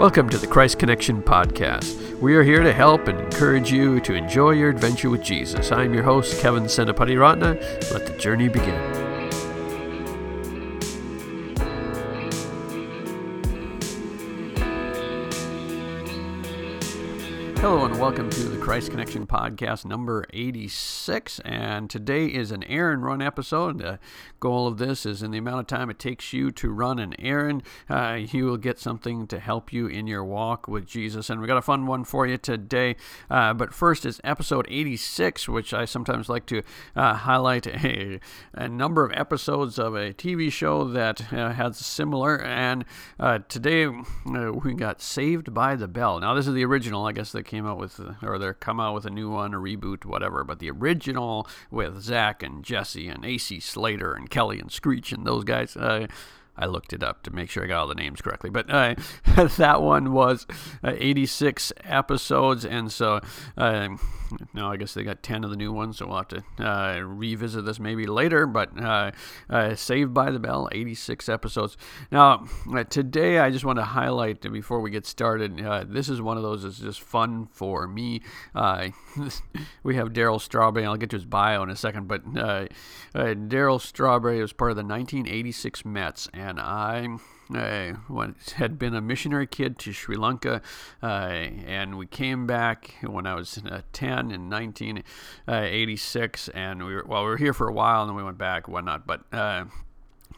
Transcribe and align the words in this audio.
Welcome 0.00 0.30
to 0.30 0.38
the 0.38 0.46
Christ 0.46 0.78
Connection 0.78 1.22
Podcast. 1.22 2.18
We 2.20 2.34
are 2.34 2.42
here 2.42 2.62
to 2.62 2.72
help 2.72 3.06
and 3.06 3.20
encourage 3.20 3.70
you 3.70 4.00
to 4.00 4.14
enjoy 4.14 4.52
your 4.52 4.70
adventure 4.70 5.10
with 5.10 5.22
Jesus. 5.22 5.72
I'm 5.72 5.92
your 5.92 6.04
host, 6.04 6.40
Kevin 6.40 6.62
Senapatiratne. 6.62 7.92
Let 7.92 8.06
the 8.06 8.16
journey 8.18 8.48
begin. 8.48 8.89
Christ 18.70 18.92
Connection 18.92 19.26
podcast 19.26 19.84
number 19.84 20.24
86. 20.32 21.40
And 21.40 21.90
today 21.90 22.26
is 22.26 22.52
an 22.52 22.62
errand 22.62 23.02
run 23.02 23.20
episode. 23.20 23.78
The 23.78 23.98
goal 24.38 24.68
of 24.68 24.78
this 24.78 25.04
is 25.04 25.24
in 25.24 25.32
the 25.32 25.38
amount 25.38 25.58
of 25.58 25.66
time 25.66 25.90
it 25.90 25.98
takes 25.98 26.32
you 26.32 26.52
to 26.52 26.70
run 26.70 27.00
an 27.00 27.16
errand, 27.18 27.64
uh, 27.88 28.20
you 28.30 28.46
will 28.46 28.56
get 28.56 28.78
something 28.78 29.26
to 29.26 29.40
help 29.40 29.72
you 29.72 29.88
in 29.88 30.06
your 30.06 30.24
walk 30.24 30.68
with 30.68 30.86
Jesus. 30.86 31.28
And 31.28 31.40
we 31.40 31.48
got 31.48 31.56
a 31.56 31.62
fun 31.62 31.86
one 31.88 32.04
for 32.04 32.28
you 32.28 32.38
today. 32.38 32.94
Uh, 33.28 33.54
but 33.54 33.74
first 33.74 34.06
is 34.06 34.20
episode 34.22 34.66
86, 34.68 35.48
which 35.48 35.74
I 35.74 35.84
sometimes 35.84 36.28
like 36.28 36.46
to 36.46 36.62
uh, 36.94 37.14
highlight 37.14 37.66
a, 37.84 38.20
a, 38.54 38.68
number 38.68 39.04
of 39.04 39.10
episodes 39.16 39.80
of 39.80 39.96
a 39.96 40.12
TV 40.12 40.50
show 40.50 40.84
that 40.84 41.32
uh, 41.32 41.54
has 41.54 41.76
similar. 41.76 42.40
And 42.40 42.84
uh, 43.18 43.40
today 43.48 43.86
uh, 43.86 44.52
we 44.52 44.74
got 44.74 45.02
Saved 45.02 45.52
by 45.52 45.74
the 45.74 45.88
Bell. 45.88 46.20
Now, 46.20 46.34
this 46.34 46.46
is 46.46 46.54
the 46.54 46.64
original, 46.64 47.04
I 47.04 47.10
guess, 47.10 47.32
that 47.32 47.42
came 47.42 47.66
out 47.66 47.78
with, 47.78 48.00
or 48.22 48.38
they're 48.38 48.54
come 48.60 48.78
out 48.80 48.94
with 48.94 49.06
a 49.06 49.10
new 49.10 49.30
one, 49.30 49.54
a 49.54 49.58
reboot, 49.58 50.04
whatever. 50.04 50.44
But 50.44 50.58
the 50.58 50.70
original 50.70 51.48
with 51.70 52.00
Zach 52.00 52.42
and 52.42 52.64
Jessie 52.64 53.08
and 53.08 53.24
AC 53.24 53.60
Slater 53.60 54.12
and 54.12 54.30
Kelly 54.30 54.60
and 54.60 54.70
Screech 54.70 55.12
and 55.12 55.26
those 55.26 55.44
guys. 55.44 55.76
Uh, 55.76 56.06
I 56.60 56.66
looked 56.66 56.92
it 56.92 57.02
up 57.02 57.22
to 57.22 57.30
make 57.30 57.50
sure 57.50 57.64
I 57.64 57.66
got 57.66 57.80
all 57.80 57.86
the 57.86 57.94
names 57.94 58.20
correctly. 58.20 58.50
But 58.50 58.70
uh, 58.70 58.94
that 59.56 59.82
one 59.82 60.12
was 60.12 60.46
uh, 60.84 60.92
86 60.96 61.72
episodes, 61.84 62.64
and 62.64 62.92
so 62.92 63.20
uh, 63.56 63.88
now 64.52 64.70
I 64.70 64.76
guess 64.76 64.92
they 64.94 65.02
got 65.02 65.22
10 65.22 65.42
of 65.42 65.50
the 65.50 65.56
new 65.56 65.72
ones, 65.72 65.98
so 65.98 66.06
we'll 66.06 66.18
have 66.18 66.28
to 66.28 66.44
uh, 66.58 67.00
revisit 67.00 67.64
this 67.64 67.80
maybe 67.80 68.06
later. 68.06 68.46
But 68.46 68.78
uh, 68.80 69.12
uh, 69.48 69.74
Saved 69.74 70.12
by 70.12 70.30
the 70.30 70.38
Bell, 70.38 70.68
86 70.70 71.28
episodes. 71.28 71.76
Now, 72.10 72.46
today 72.90 73.38
I 73.38 73.50
just 73.50 73.64
want 73.64 73.78
to 73.78 73.84
highlight 73.84 74.42
before 74.52 74.80
we 74.80 74.90
get 74.90 75.06
started. 75.06 75.56
this 75.88 76.08
is 76.08 76.20
one 76.20 76.36
of 76.36 76.42
those 76.42 76.62
that's 76.62 76.78
just 76.78 77.00
fun 77.00 77.46
for 77.50 77.86
me. 77.86 78.20
we 79.82 79.96
have 79.96 80.08
Darryl 80.10 80.40
Strawberry. 80.40 80.84
I'll 80.84 80.96
get 80.96 81.10
to 81.10 81.16
his 81.16 81.24
bio 81.24 81.62
in 81.62 81.70
a 81.70 81.76
second, 81.76 82.06
but 82.06 82.24
Darryl 83.14 83.80
Strawberry 83.80 84.40
was 84.42 84.52
part 84.52 84.70
of 84.72 84.76
the 84.76 84.82
1986 84.82 85.84
Mets 85.84 86.28
and 86.34 86.49
I 86.58 87.18
uh, 87.54 87.94
had 88.54 88.78
been 88.78 88.94
a 88.94 89.00
missionary 89.00 89.46
kid 89.46 89.78
to 89.80 89.92
Sri 89.92 90.16
Lanka, 90.16 90.62
uh, 91.02 91.06
and 91.06 91.98
we 91.98 92.06
came 92.06 92.46
back 92.46 92.94
when 93.02 93.26
I 93.26 93.34
was 93.34 93.58
uh, 93.58 93.82
10 93.92 94.30
in 94.30 94.48
1986, 94.48 96.48
uh, 96.48 96.52
and 96.54 96.84
we 96.84 96.94
were 96.94 97.04
well, 97.06 97.22
we 97.22 97.28
were 97.28 97.36
here 97.36 97.54
for 97.54 97.68
a 97.68 97.72
while, 97.72 98.02
and 98.02 98.10
then 98.10 98.16
we 98.16 98.22
went 98.22 98.38
back, 98.38 98.68
whatnot, 98.68 99.06
but 99.06 99.22
uh, 99.32 99.64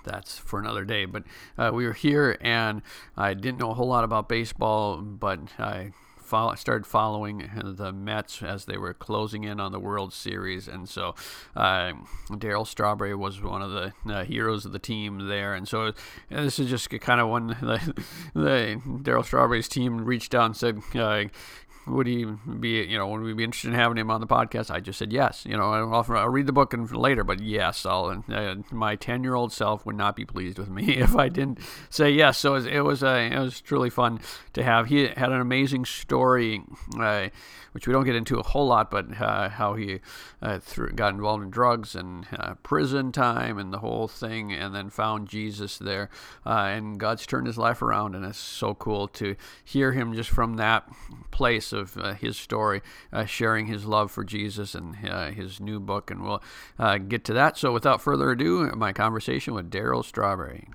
that's 0.05 0.39
for 0.39 0.59
another 0.59 0.85
day. 0.85 1.05
But 1.05 1.25
uh, 1.59 1.71
we 1.73 1.87
were 1.87 1.93
here, 1.93 2.37
and 2.41 2.83
I 3.17 3.35
didn't 3.35 3.59
know 3.59 3.71
a 3.71 3.75
whole 3.75 3.89
lot 3.89 4.05
about 4.05 4.29
baseball, 4.29 4.99
but 4.99 5.41
I 5.59 5.93
follow, 6.33 6.55
started 6.55 6.87
following 6.87 7.51
the 7.63 7.93
Mets 7.93 8.43
as 8.43 8.65
they 8.65 8.79
were 8.79 8.95
closing 8.95 9.45
in 9.45 9.61
on 9.61 9.71
the 9.71 9.79
World 9.79 10.15
Series, 10.15 10.67
and 10.67 10.89
so 10.89 11.15
uh, 11.55 11.93
Darryl 12.31 12.67
Strawberry 12.67 13.15
was 13.15 13.43
one 13.43 13.61
of 13.61 13.71
the 13.71 13.93
uh, 14.11 14.25
heroes 14.25 14.65
of 14.65 14.73
the 14.73 14.79
team 14.79 15.29
there, 15.29 15.53
and 15.53 15.69
so 15.69 15.93
this 16.31 16.59
is 16.59 16.71
just 16.71 16.89
kind 16.89 17.21
of 17.21 17.29
when 17.29 17.49
the, 17.49 18.03
the 18.35 18.81
Darryl 19.03 19.23
Strawberry's 19.23 19.69
team 19.69 20.07
reached 20.07 20.35
out 20.35 20.47
and 20.47 20.57
said, 20.57 20.81
uh, 20.95 21.25
would 21.87 22.07
he 22.07 22.25
be, 22.25 22.83
you 22.85 22.97
know, 22.97 23.09
would 23.09 23.23
we 23.23 23.33
be 23.33 23.45
interested 23.45 23.69
in 23.69 23.75
having 23.75 23.99
him 23.99 24.11
on 24.11 24.21
the 24.21 24.27
podcast? 24.27 24.71
I 24.71 24.81
just 24.81 24.99
said 24.99 25.13
yes. 25.13 25.45
You 25.47 25.57
know, 25.57 25.73
I'll, 25.73 26.05
I'll 26.09 26.29
read 26.29 26.47
the 26.47 26.53
book 26.53 26.73
and 26.73 26.91
later, 26.95 27.25
but 27.25 27.41
yes, 27.41 27.85
I'll. 27.85 28.23
Uh, 28.29 28.57
my 28.71 28.97
ten-year-old 28.97 29.53
self 29.53 29.85
would 29.85 29.97
not 29.97 30.15
be 30.15 30.25
pleased 30.25 30.59
with 30.59 30.71
me 30.71 30.97
if 30.99 31.17
I 31.17 31.29
didn't 31.29 31.59
say 31.91 32.11
yes. 32.11 32.39
So 32.39 32.53
it 32.53 32.55
was, 32.55 32.67
it 32.67 32.85
was, 32.85 33.03
uh, 33.03 33.29
it 33.33 33.39
was 33.39 33.61
truly 33.61 33.91
fun 33.91 34.21
to 34.53 34.63
have. 34.63 34.87
He 34.87 35.09
had 35.09 35.33
an 35.33 35.41
amazing 35.41 35.85
story. 35.85 36.63
Uh, 36.99 37.29
which 37.73 37.87
we 37.87 37.93
don't 37.93 38.05
get 38.05 38.15
into 38.15 38.39
a 38.39 38.43
whole 38.43 38.67
lot, 38.67 38.91
but 38.91 39.21
uh, 39.21 39.49
how 39.49 39.75
he 39.75 40.01
uh, 40.43 40.59
got 40.95 41.15
involved 41.15 41.43
in 41.43 41.51
drugs 41.51 41.95
and 41.95 42.27
uh, 42.37 42.55
prison 42.63 43.11
time 43.13 43.59
and 43.59 43.73
the 43.73 43.79
whole 43.79 44.07
thing, 44.07 44.53
and 44.53 44.75
then 44.75 44.91
found 44.91 45.29
Jesus 45.29 45.79
there. 45.79 46.11
And 46.45 47.01
God's 47.01 47.27
turned 47.27 47.47
his 47.47 47.59
life 47.59 47.81
around, 47.81 48.15
and 48.15 48.25
it's 48.25 48.39
so 48.39 48.75
cool 48.75 49.09
to 49.09 49.37
hear 49.65 49.93
him 49.93 50.13
just 50.13 50.31
from 50.31 50.57
that 50.57 50.87
place 51.31 51.72
of 51.73 51.97
uh, 51.97 52.15
his 52.15 52.37
story, 52.37 52.83
uh, 53.13 53.25
sharing 53.25 53.67
his 53.67 53.85
love 53.85 54.11
for 54.11 54.25
Jesus 54.25 54.75
and 54.75 54.97
his 54.97 55.61
new 55.61 55.81
book. 55.81 56.11
And 56.11 56.23
we'll 56.23 56.43
get 57.09 57.25
to 57.25 57.33
that. 57.35 57.57
So 57.57 57.73
without 57.73 58.01
further 58.01 58.31
ado, 58.31 58.71
my 58.77 58.93
conversation 58.93 59.55
with 59.55 59.71
Darryl 59.71 60.05
Strawberry. 60.05 60.69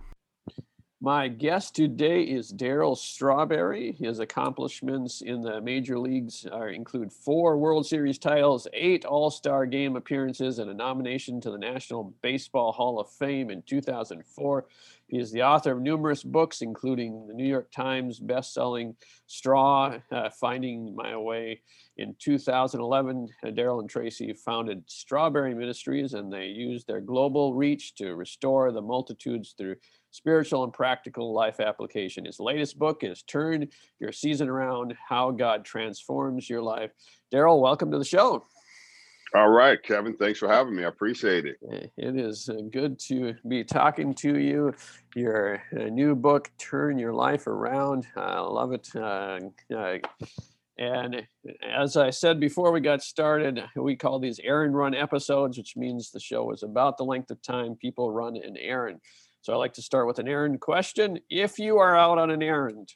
My 0.99 1.27
guest 1.27 1.75
today 1.75 2.23
is 2.23 2.51
Darryl 2.51 2.97
Strawberry. 2.97 3.91
His 3.99 4.17
accomplishments 4.17 5.21
in 5.21 5.41
the 5.41 5.61
major 5.61 5.99
leagues 5.99 6.47
are, 6.47 6.69
include 6.69 7.13
four 7.13 7.55
World 7.59 7.85
Series 7.85 8.17
titles, 8.17 8.67
eight 8.73 9.05
All 9.05 9.29
Star 9.29 9.67
game 9.67 9.95
appearances, 9.95 10.57
and 10.57 10.71
a 10.71 10.73
nomination 10.73 11.39
to 11.41 11.51
the 11.51 11.57
National 11.59 12.15
Baseball 12.23 12.71
Hall 12.71 12.99
of 12.99 13.11
Fame 13.11 13.51
in 13.51 13.61
2004. 13.61 14.65
He 15.07 15.19
is 15.19 15.31
the 15.31 15.43
author 15.43 15.71
of 15.71 15.81
numerous 15.81 16.21
books, 16.21 16.61
including 16.61 17.27
the 17.27 17.33
New 17.33 17.47
York 17.47 17.71
Times 17.71 18.19
best-selling 18.19 18.95
"Straw: 19.25 19.99
uh, 20.11 20.29
Finding 20.31 20.93
My 20.95 21.15
Way." 21.15 21.61
In 21.95 22.13
2011, 22.19 23.29
uh, 23.41 23.47
Darryl 23.47 23.79
and 23.79 23.89
Tracy 23.89 24.33
founded 24.33 24.83
Strawberry 24.87 25.55
Ministries, 25.55 26.13
and 26.13 26.31
they 26.31 26.47
used 26.47 26.87
their 26.87 26.99
global 26.99 27.53
reach 27.53 27.95
to 27.95 28.15
restore 28.15 28.71
the 28.73 28.81
multitudes 28.81 29.55
through 29.57 29.77
spiritual 30.11 30.65
and 30.65 30.73
practical 30.73 31.33
life 31.33 31.61
application. 31.61 32.25
His 32.25 32.39
latest 32.39 32.77
book 32.77 33.03
is 33.03 33.23
Turn 33.23 33.69
Your 33.99 34.11
Season 34.11 34.49
Around 34.49 34.93
How 35.07 35.31
God 35.31 35.63
Transforms 35.63 36.49
Your 36.49 36.61
Life. 36.61 36.91
Darryl, 37.33 37.61
welcome 37.61 37.91
to 37.91 37.97
the 37.97 38.05
show. 38.05 38.45
All 39.35 39.49
right, 39.49 39.81
Kevin. 39.83 40.15
Thanks 40.15 40.39
for 40.39 40.47
having 40.47 40.75
me. 40.75 40.85
I 40.85 40.87
appreciate 40.87 41.45
it. 41.45 41.57
It 41.97 42.15
is 42.15 42.47
uh, 42.47 42.61
good 42.71 42.97
to 43.07 43.35
be 43.45 43.63
talking 43.63 44.13
to 44.15 44.39
you. 44.39 44.73
Your 45.15 45.61
uh, 45.77 45.85
new 45.85 46.15
book, 46.15 46.49
Turn 46.57 46.97
Your 46.97 47.13
Life 47.13 47.45
Around. 47.45 48.07
I 48.15 48.39
love 48.39 48.71
it. 48.71 48.87
Uh, 48.95 49.39
uh, 49.75 49.97
and 50.77 51.27
as 51.67 51.97
I 51.97 52.09
said 52.11 52.39
before 52.39 52.71
we 52.71 52.79
got 52.79 53.03
started, 53.03 53.61
we 53.75 53.97
call 53.97 54.19
these 54.19 54.39
errand 54.41 54.75
run 54.77 54.95
episodes, 54.95 55.57
which 55.57 55.75
means 55.75 56.09
the 56.09 56.19
show 56.21 56.51
is 56.51 56.63
about 56.63 56.97
the 56.97 57.03
length 57.03 57.29
of 57.29 57.41
time 57.41 57.75
people 57.75 58.13
run 58.13 58.37
an 58.37 58.55
errand. 58.57 59.01
So 59.41 59.53
I 59.53 59.57
like 59.57 59.73
to 59.73 59.81
start 59.81 60.07
with 60.07 60.19
an 60.19 60.27
errand 60.27 60.61
question. 60.61 61.19
If 61.29 61.59
you 61.59 61.79
are 61.79 61.97
out 61.97 62.17
on 62.17 62.31
an 62.31 62.43
errand, 62.43 62.93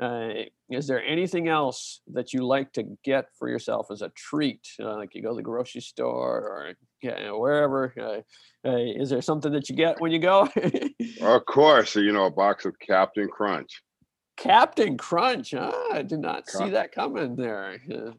uh, 0.00 0.28
is 0.70 0.86
there 0.86 1.02
anything 1.02 1.48
else 1.48 2.00
that 2.12 2.32
you 2.32 2.46
like 2.46 2.72
to 2.72 2.84
get 3.04 3.26
for 3.38 3.48
yourself 3.48 3.88
as 3.90 4.02
a 4.02 4.10
treat? 4.10 4.66
Uh, 4.80 4.96
like 4.96 5.14
you 5.14 5.22
go 5.22 5.30
to 5.30 5.36
the 5.36 5.42
grocery 5.42 5.80
store 5.80 6.40
or 6.40 6.74
you 7.02 7.10
know, 7.10 7.38
wherever. 7.38 7.92
Uh, 7.98 8.68
uh 8.68 8.76
is 8.76 9.10
there 9.10 9.22
something 9.22 9.52
that 9.52 9.68
you 9.68 9.74
get 9.76 10.00
when 10.00 10.12
you 10.12 10.20
go? 10.20 10.48
of 11.20 11.46
course, 11.46 11.96
you 11.96 12.12
know, 12.12 12.26
a 12.26 12.30
box 12.30 12.64
of 12.64 12.78
Cap'n 12.78 13.28
Crunch. 13.28 13.82
Cap'n 14.36 14.96
Crunch. 14.96 15.52
Ah, 15.54 15.72
I 15.92 16.02
did 16.02 16.20
not 16.20 16.48
see 16.48 16.70
that 16.70 16.92
coming 16.92 17.34
there. 17.34 17.80
Uh, 17.92 18.12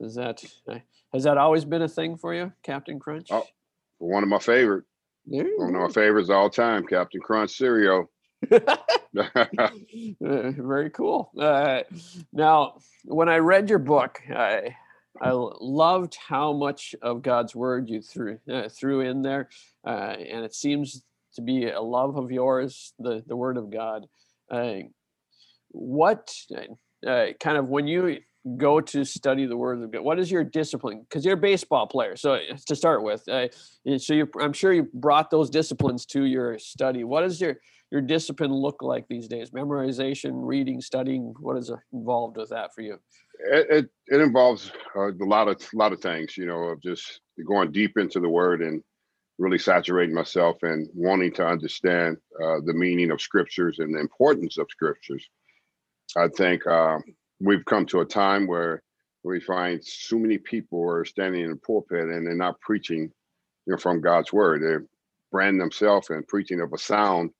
is 0.00 0.14
that 0.14 0.42
uh, 0.70 0.78
has 1.12 1.24
that 1.24 1.36
always 1.36 1.66
been 1.66 1.82
a 1.82 1.88
thing 1.88 2.16
for 2.16 2.32
you, 2.32 2.52
Cap'n 2.62 2.98
Crunch? 2.98 3.28
Oh, 3.30 3.44
one 3.98 4.22
of 4.22 4.30
my 4.30 4.38
favorite. 4.38 4.84
One 5.26 5.74
of 5.74 5.82
my 5.82 5.88
favorites 5.88 6.30
all 6.30 6.48
time, 6.48 6.86
Cap'n 6.86 7.20
Crunch 7.20 7.50
cereal. 7.50 8.10
Very 10.20 10.90
cool. 10.90 11.30
Uh, 11.38 11.82
now, 12.32 12.78
when 13.04 13.28
I 13.28 13.38
read 13.38 13.68
your 13.68 13.78
book, 13.78 14.20
I 14.34 14.76
I 15.20 15.30
loved 15.32 16.16
how 16.28 16.52
much 16.52 16.94
of 17.02 17.22
God's 17.22 17.54
word 17.54 17.88
you 17.88 18.00
threw 18.00 18.38
uh, 18.50 18.68
threw 18.68 19.00
in 19.00 19.22
there, 19.22 19.48
uh, 19.86 19.90
and 20.18 20.44
it 20.44 20.54
seems 20.54 21.02
to 21.34 21.42
be 21.42 21.68
a 21.68 21.80
love 21.80 22.16
of 22.16 22.30
yours, 22.30 22.92
the 22.98 23.24
the 23.26 23.36
Word 23.36 23.56
of 23.56 23.70
God. 23.70 24.06
Uh, 24.50 24.74
what 25.70 26.32
uh, 27.06 27.26
kind 27.40 27.58
of 27.58 27.68
when 27.68 27.86
you 27.86 28.18
go 28.56 28.80
to 28.80 29.04
study 29.04 29.46
the 29.46 29.56
word 29.56 29.82
of 29.82 29.90
God? 29.90 30.02
What 30.02 30.18
is 30.18 30.30
your 30.30 30.44
discipline? 30.44 31.00
Because 31.02 31.24
you're 31.24 31.34
a 31.34 31.36
baseball 31.36 31.86
player. 31.86 32.16
So 32.16 32.34
uh, 32.34 32.56
to 32.66 32.76
start 32.76 33.02
with, 33.02 33.24
so 33.24 34.14
you, 34.14 34.28
I'm 34.40 34.52
sure 34.52 34.72
you 34.72 34.88
brought 34.94 35.30
those 35.30 35.50
disciplines 35.50 36.06
to 36.06 36.24
your 36.24 36.58
study. 36.58 37.04
What 37.04 37.24
is 37.24 37.40
your 37.40 37.58
your 37.90 38.02
discipline 38.02 38.52
look 38.52 38.82
like 38.82 39.06
these 39.08 39.28
days? 39.28 39.50
Memorization, 39.50 40.32
reading, 40.34 40.80
studying. 40.80 41.34
What 41.40 41.56
is 41.56 41.70
involved 41.92 42.36
with 42.36 42.50
that 42.50 42.74
for 42.74 42.82
you? 42.82 42.98
It 43.50 43.66
it, 43.70 43.90
it 44.08 44.20
involves 44.20 44.72
uh, 44.96 45.12
a 45.12 45.24
lot 45.24 45.48
of 45.48 45.56
a 45.56 45.76
lot 45.76 45.92
of 45.92 46.00
things. 46.00 46.36
You 46.36 46.46
know, 46.46 46.64
of 46.64 46.82
just 46.82 47.20
going 47.46 47.72
deep 47.72 47.96
into 47.96 48.20
the 48.20 48.28
word 48.28 48.62
and 48.62 48.82
really 49.38 49.58
saturating 49.58 50.14
myself 50.14 50.56
and 50.62 50.88
wanting 50.94 51.32
to 51.32 51.46
understand 51.46 52.16
uh, 52.42 52.56
the 52.64 52.74
meaning 52.74 53.12
of 53.12 53.20
scriptures 53.20 53.78
and 53.78 53.94
the 53.94 54.00
importance 54.00 54.58
of 54.58 54.66
scriptures 54.68 55.28
I 56.16 56.28
think 56.28 56.66
uh, 56.66 56.98
we've 57.40 57.64
come 57.64 57.86
to 57.86 58.00
a 58.00 58.06
time 58.06 58.46
where 58.46 58.82
we 59.24 59.40
find 59.40 59.84
so 59.84 60.18
many 60.18 60.38
people 60.38 60.88
are 60.88 61.04
standing 61.04 61.42
in 61.42 61.50
the 61.50 61.56
pulpit 61.56 62.08
and 62.08 62.26
they're 62.26 62.34
not 62.34 62.60
preaching, 62.60 63.12
you 63.66 63.72
know, 63.72 63.76
from 63.76 64.00
God's 64.00 64.32
word. 64.32 64.62
They're 64.62 64.86
branding 65.30 65.58
themselves 65.58 66.10
and 66.10 66.26
preaching 66.26 66.60
of 66.60 66.72
a 66.72 66.78
sound, 66.78 67.30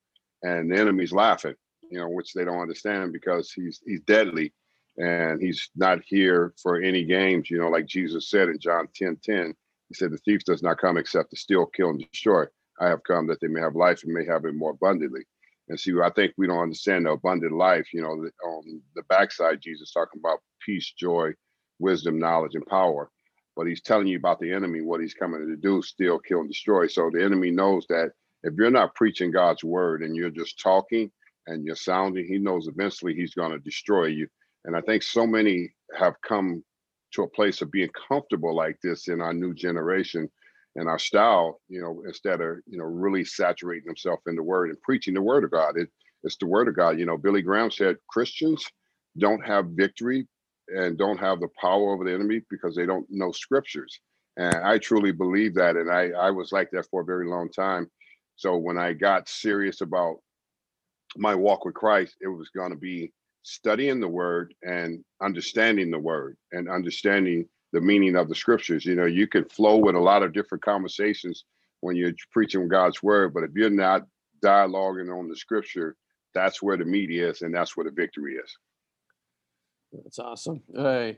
and 0.43 0.71
the 0.71 0.77
enemy's 0.77 1.11
laughing, 1.11 1.55
you 1.89 1.99
know, 1.99 2.09
which 2.09 2.33
they 2.33 2.45
don't 2.45 2.61
understand 2.61 3.13
because 3.13 3.51
he's 3.51 3.81
he's 3.85 4.01
deadly, 4.01 4.53
and 4.97 5.41
he's 5.41 5.69
not 5.75 5.99
here 6.05 6.53
for 6.61 6.81
any 6.81 7.03
games. 7.03 7.49
You 7.49 7.59
know, 7.59 7.69
like 7.69 7.85
Jesus 7.85 8.29
said 8.29 8.49
in 8.49 8.59
John 8.59 8.87
10, 8.95 9.17
10, 9.23 9.53
he 9.89 9.93
said, 9.93 10.11
"The 10.11 10.17
thief 10.19 10.43
does 10.45 10.63
not 10.63 10.77
come 10.77 10.97
except 10.97 11.31
to 11.31 11.37
steal, 11.37 11.65
kill, 11.65 11.89
and 11.89 12.05
destroy. 12.11 12.45
I 12.79 12.87
have 12.87 13.03
come 13.03 13.27
that 13.27 13.39
they 13.41 13.47
may 13.47 13.61
have 13.61 13.75
life 13.75 14.03
and 14.03 14.13
may 14.13 14.25
have 14.25 14.45
it 14.45 14.55
more 14.55 14.71
abundantly." 14.71 15.25
And 15.67 15.79
see, 15.79 15.93
I 16.01 16.09
think 16.09 16.33
we 16.37 16.47
don't 16.47 16.57
understand 16.57 17.05
the 17.05 17.11
abundant 17.11 17.51
life. 17.51 17.93
You 17.93 18.01
know, 18.01 18.11
on 18.49 18.81
the 18.95 19.03
backside, 19.03 19.61
Jesus 19.61 19.91
talking 19.91 20.19
about 20.19 20.41
peace, 20.65 20.91
joy, 20.97 21.33
wisdom, 21.79 22.19
knowledge, 22.19 22.55
and 22.55 22.65
power. 22.65 23.09
But 23.55 23.67
he's 23.67 23.81
telling 23.81 24.07
you 24.07 24.17
about 24.17 24.39
the 24.39 24.51
enemy, 24.51 24.81
what 24.81 25.01
he's 25.01 25.13
coming 25.13 25.45
to 25.45 25.55
do, 25.55 25.81
steal, 25.81 26.17
kill, 26.19 26.39
and 26.39 26.49
destroy. 26.49 26.87
So 26.87 27.09
the 27.11 27.23
enemy 27.23 27.51
knows 27.51 27.85
that 27.89 28.13
if 28.43 28.53
you're 28.57 28.71
not 28.71 28.95
preaching 28.95 29.31
God's 29.31 29.63
word 29.63 30.01
and 30.01 30.15
you're 30.15 30.29
just 30.29 30.59
talking 30.59 31.11
and 31.47 31.65
you're 31.65 31.75
sounding, 31.75 32.25
he 32.25 32.37
knows 32.37 32.67
eventually 32.67 33.13
he's 33.13 33.33
going 33.33 33.51
to 33.51 33.59
destroy 33.59 34.05
you. 34.05 34.27
And 34.65 34.75
I 34.75 34.81
think 34.81 35.03
so 35.03 35.25
many 35.25 35.73
have 35.97 36.15
come 36.25 36.63
to 37.13 37.23
a 37.23 37.29
place 37.29 37.61
of 37.61 37.71
being 37.71 37.89
comfortable 38.07 38.55
like 38.55 38.77
this 38.83 39.07
in 39.07 39.21
our 39.21 39.33
new 39.33 39.53
generation 39.53 40.29
and 40.75 40.87
our 40.87 40.99
style, 40.99 41.59
you 41.67 41.81
know, 41.81 42.03
instead 42.05 42.41
of, 42.41 42.57
you 42.67 42.77
know, 42.77 42.85
really 42.85 43.25
saturating 43.25 43.87
themselves 43.87 44.21
in 44.27 44.35
the 44.35 44.43
word 44.43 44.69
and 44.69 44.81
preaching 44.81 45.13
the 45.13 45.21
word 45.21 45.43
of 45.43 45.51
God. 45.51 45.77
It, 45.77 45.89
it's 46.23 46.37
the 46.37 46.45
word 46.45 46.67
of 46.67 46.75
God. 46.75 46.99
You 46.99 47.05
know, 47.05 47.17
Billy 47.17 47.41
Graham 47.41 47.71
said 47.71 47.97
Christians 48.07 48.65
don't 49.17 49.45
have 49.45 49.65
victory 49.69 50.27
and 50.67 50.97
don't 50.97 51.17
have 51.19 51.39
the 51.39 51.47
power 51.59 51.91
over 51.91 52.03
the 52.03 52.13
enemy 52.13 52.41
because 52.49 52.75
they 52.75 52.85
don't 52.85 53.07
know 53.09 53.31
scriptures. 53.31 53.99
And 54.37 54.55
I 54.55 54.77
truly 54.77 55.11
believe 55.11 55.55
that. 55.55 55.75
And 55.75 55.91
I, 55.91 56.11
I 56.11 56.31
was 56.31 56.51
like 56.51 56.69
that 56.71 56.87
for 56.91 57.01
a 57.01 57.05
very 57.05 57.27
long 57.27 57.49
time. 57.49 57.89
So 58.39 58.55
when 58.55 58.77
I 58.77 58.93
got 58.93 59.27
serious 59.27 59.81
about 59.81 60.21
my 61.17 61.35
walk 61.35 61.65
with 61.65 61.73
Christ, 61.73 62.15
it 62.21 62.29
was 62.29 62.47
going 62.55 62.69
to 62.71 62.77
be 62.77 63.11
studying 63.43 63.99
the 63.99 64.07
word 64.07 64.53
and 64.63 65.03
understanding 65.21 65.91
the 65.91 65.99
word 65.99 66.37
and 66.53 66.69
understanding 66.69 67.49
the 67.73 67.81
meaning 67.81 68.15
of 68.15 68.29
the 68.29 68.35
scriptures. 68.35 68.85
You 68.85 68.95
know, 68.95 69.07
you 69.07 69.27
can 69.27 69.43
flow 69.43 69.75
with 69.75 69.95
a 69.95 69.99
lot 69.99 70.23
of 70.23 70.31
different 70.31 70.63
conversations 70.63 71.43
when 71.81 71.97
you're 71.97 72.13
preaching 72.31 72.65
God's 72.69 73.03
word, 73.03 73.33
but 73.33 73.43
if 73.43 73.51
you're 73.55 73.69
not 73.69 74.07
dialoguing 74.41 75.13
on 75.13 75.27
the 75.27 75.35
scripture, 75.35 75.97
that's 76.33 76.61
where 76.61 76.77
the 76.77 76.85
meat 76.85 77.11
is 77.11 77.41
and 77.41 77.53
that's 77.53 77.75
where 77.75 77.83
the 77.83 77.91
victory 77.91 78.35
is. 78.35 78.57
That's 79.91 80.19
awesome. 80.19 80.63
Uh, 80.73 81.11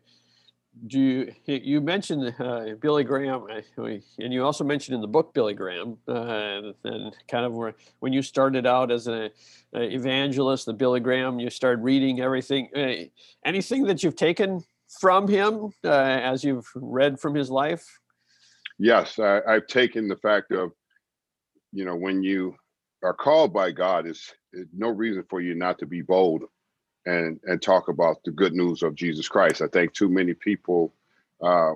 do 0.87 0.99
you 0.99 1.33
you 1.45 1.81
mentioned 1.81 2.33
uh, 2.39 2.75
Billy 2.79 3.03
Graham, 3.03 3.45
uh, 3.49 3.83
and 4.19 4.33
you 4.33 4.43
also 4.43 4.63
mentioned 4.63 4.95
in 4.95 5.01
the 5.01 5.07
book 5.07 5.33
Billy 5.33 5.53
Graham, 5.53 5.97
uh, 6.07 6.71
and 6.83 7.15
kind 7.27 7.45
of 7.45 7.53
where, 7.53 7.75
when 7.99 8.13
you 8.13 8.21
started 8.21 8.65
out 8.65 8.91
as 8.91 9.07
an 9.07 9.29
evangelist, 9.73 10.65
the 10.65 10.73
Billy 10.73 10.99
Graham, 10.99 11.39
you 11.39 11.49
started 11.49 11.83
reading 11.83 12.21
everything. 12.21 12.69
Uh, 12.75 13.05
anything 13.45 13.83
that 13.85 14.01
you've 14.01 14.15
taken 14.15 14.63
from 14.99 15.27
him 15.27 15.71
uh, 15.83 15.89
as 15.89 16.43
you've 16.43 16.69
read 16.75 17.19
from 17.19 17.35
his 17.35 17.49
life? 17.49 17.99
Yes, 18.79 19.19
I, 19.19 19.41
I've 19.47 19.67
taken 19.67 20.07
the 20.07 20.17
fact 20.17 20.51
of, 20.51 20.71
you 21.71 21.85
know, 21.85 21.95
when 21.95 22.23
you 22.23 22.55
are 23.03 23.13
called 23.13 23.53
by 23.53 23.71
God, 23.71 24.07
is 24.07 24.33
no 24.73 24.89
reason 24.89 25.23
for 25.29 25.41
you 25.41 25.53
not 25.53 25.77
to 25.79 25.85
be 25.85 26.01
bold 26.01 26.43
and 27.05 27.39
and 27.45 27.61
talk 27.61 27.87
about 27.87 28.17
the 28.25 28.31
good 28.31 28.53
news 28.53 28.83
of 28.83 28.95
Jesus 28.95 29.27
Christ. 29.27 29.61
I 29.61 29.67
think 29.67 29.93
too 29.93 30.09
many 30.09 30.33
people 30.33 30.93
uh, 31.41 31.73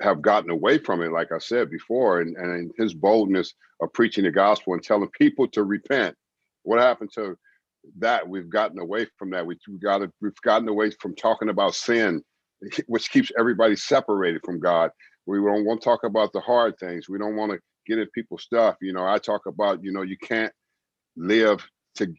have 0.00 0.22
gotten 0.22 0.50
away 0.50 0.78
from 0.78 1.02
it, 1.02 1.12
like 1.12 1.32
I 1.32 1.38
said 1.38 1.70
before, 1.70 2.20
and, 2.20 2.36
and 2.36 2.72
his 2.76 2.94
boldness 2.94 3.54
of 3.80 3.92
preaching 3.92 4.24
the 4.24 4.30
gospel 4.30 4.74
and 4.74 4.82
telling 4.82 5.08
people 5.10 5.48
to 5.48 5.62
repent. 5.62 6.16
What 6.62 6.80
happened 6.80 7.10
to 7.14 7.38
that? 7.98 8.28
We've 8.28 8.50
gotten 8.50 8.78
away 8.78 9.06
from 9.18 9.30
that. 9.30 9.46
We, 9.46 9.56
have 9.66 9.80
got 9.80 10.02
we've 10.20 10.40
gotten 10.42 10.68
away 10.68 10.90
from 10.90 11.14
talking 11.14 11.48
about 11.48 11.74
sin, 11.74 12.22
which 12.86 13.10
keeps 13.10 13.30
everybody 13.38 13.76
separated 13.76 14.42
from 14.44 14.60
God. 14.60 14.90
We 15.26 15.38
don't 15.38 15.64
want 15.64 15.80
to 15.80 15.84
talk 15.84 16.04
about 16.04 16.32
the 16.32 16.40
hard 16.40 16.78
things. 16.78 17.08
We 17.08 17.18
don't 17.18 17.36
want 17.36 17.52
to 17.52 17.58
get 17.86 17.98
in 17.98 18.08
people's 18.14 18.42
stuff. 18.42 18.76
You 18.80 18.92
know, 18.92 19.06
I 19.06 19.18
talk 19.18 19.46
about, 19.46 19.82
you 19.82 19.92
know, 19.92 20.02
you 20.02 20.16
can't 20.18 20.52
live 21.16 21.66
to 21.96 22.12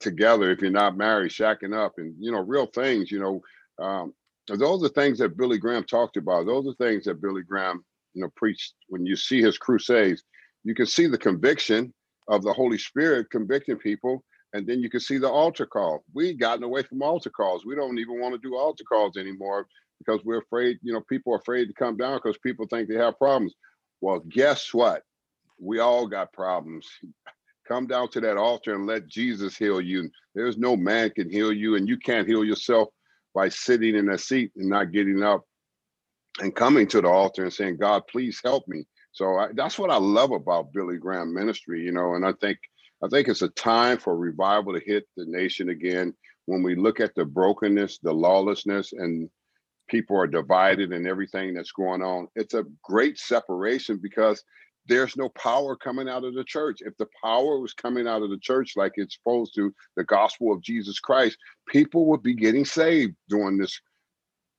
together 0.00 0.50
if 0.50 0.60
you're 0.60 0.70
not 0.70 0.96
married, 0.96 1.30
shacking 1.30 1.76
up, 1.76 1.94
and 1.98 2.14
you 2.18 2.32
know, 2.32 2.40
real 2.40 2.66
things. 2.66 3.10
You 3.10 3.20
know, 3.20 3.84
um, 3.84 4.14
those 4.48 4.82
are 4.82 4.88
things 4.88 5.18
that 5.18 5.36
Billy 5.36 5.58
Graham 5.58 5.84
talked 5.84 6.16
about. 6.16 6.46
Those 6.46 6.66
are 6.66 6.74
things 6.74 7.04
that 7.04 7.20
Billy 7.20 7.42
Graham, 7.42 7.84
you 8.14 8.22
know, 8.22 8.30
preached. 8.36 8.74
When 8.88 9.06
you 9.06 9.16
see 9.16 9.40
his 9.40 9.58
crusades, 9.58 10.24
you 10.64 10.74
can 10.74 10.86
see 10.86 11.06
the 11.06 11.18
conviction 11.18 11.92
of 12.28 12.42
the 12.42 12.52
Holy 12.52 12.78
Spirit 12.78 13.30
convicting 13.30 13.76
people, 13.76 14.24
and 14.52 14.66
then 14.66 14.80
you 14.80 14.90
can 14.90 15.00
see 15.00 15.18
the 15.18 15.28
altar 15.28 15.66
call. 15.66 16.04
We've 16.14 16.38
gotten 16.38 16.64
away 16.64 16.82
from 16.82 17.02
altar 17.02 17.30
calls. 17.30 17.64
We 17.64 17.76
don't 17.76 17.98
even 17.98 18.20
want 18.20 18.34
to 18.34 18.48
do 18.48 18.56
altar 18.56 18.84
calls 18.84 19.16
anymore 19.16 19.66
because 19.98 20.20
we're 20.24 20.40
afraid. 20.40 20.78
You 20.82 20.92
know, 20.92 21.02
people 21.08 21.32
are 21.34 21.38
afraid 21.38 21.66
to 21.66 21.74
come 21.74 21.96
down 21.96 22.16
because 22.16 22.38
people 22.38 22.66
think 22.66 22.88
they 22.88 22.96
have 22.96 23.18
problems. 23.18 23.54
Well, 24.00 24.20
guess 24.20 24.72
what? 24.72 25.02
We 25.58 25.78
all 25.78 26.06
got 26.06 26.32
problems. 26.32 26.88
Come 27.70 27.86
down 27.86 28.08
to 28.08 28.20
that 28.22 28.36
altar 28.36 28.74
and 28.74 28.86
let 28.86 29.06
Jesus 29.06 29.56
heal 29.56 29.80
you. 29.80 30.10
There's 30.34 30.58
no 30.58 30.76
man 30.76 31.10
can 31.10 31.30
heal 31.30 31.52
you, 31.52 31.76
and 31.76 31.88
you 31.88 31.98
can't 31.98 32.26
heal 32.26 32.44
yourself 32.44 32.88
by 33.32 33.48
sitting 33.48 33.94
in 33.94 34.08
a 34.10 34.18
seat 34.18 34.50
and 34.56 34.68
not 34.68 34.90
getting 34.90 35.22
up 35.22 35.44
and 36.40 36.52
coming 36.52 36.88
to 36.88 37.00
the 37.00 37.06
altar 37.06 37.44
and 37.44 37.52
saying, 37.52 37.76
God, 37.76 38.02
please 38.10 38.40
help 38.42 38.66
me. 38.66 38.86
So 39.12 39.36
I, 39.36 39.48
that's 39.54 39.78
what 39.78 39.92
I 39.92 39.98
love 39.98 40.32
about 40.32 40.72
Billy 40.72 40.96
Graham 40.96 41.32
ministry, 41.32 41.84
you 41.84 41.92
know, 41.92 42.14
and 42.14 42.26
I 42.26 42.32
think 42.40 42.58
I 43.04 43.08
think 43.08 43.28
it's 43.28 43.42
a 43.42 43.48
time 43.50 43.98
for 43.98 44.16
revival 44.16 44.72
to 44.72 44.80
hit 44.84 45.04
the 45.16 45.24
nation 45.26 45.68
again. 45.68 46.12
When 46.46 46.64
we 46.64 46.74
look 46.74 46.98
at 46.98 47.14
the 47.14 47.24
brokenness, 47.24 47.98
the 48.02 48.12
lawlessness, 48.12 48.92
and 48.92 49.30
people 49.88 50.16
are 50.16 50.26
divided 50.26 50.92
and 50.92 51.06
everything 51.06 51.54
that's 51.54 51.70
going 51.70 52.02
on, 52.02 52.26
it's 52.34 52.54
a 52.54 52.64
great 52.82 53.16
separation 53.16 54.00
because 54.02 54.42
there's 54.86 55.16
no 55.16 55.28
power 55.30 55.76
coming 55.76 56.08
out 56.08 56.24
of 56.24 56.34
the 56.34 56.44
church. 56.44 56.80
If 56.80 56.96
the 56.96 57.08
power 57.22 57.60
was 57.60 57.74
coming 57.74 58.08
out 58.08 58.22
of 58.22 58.30
the 58.30 58.38
church 58.38 58.72
like 58.76 58.92
it's 58.96 59.16
supposed 59.16 59.54
to, 59.54 59.72
the 59.96 60.04
gospel 60.04 60.52
of 60.52 60.62
Jesus 60.62 60.98
Christ, 60.98 61.36
people 61.68 62.06
would 62.06 62.22
be 62.22 62.34
getting 62.34 62.64
saved 62.64 63.14
during 63.28 63.58
this 63.58 63.80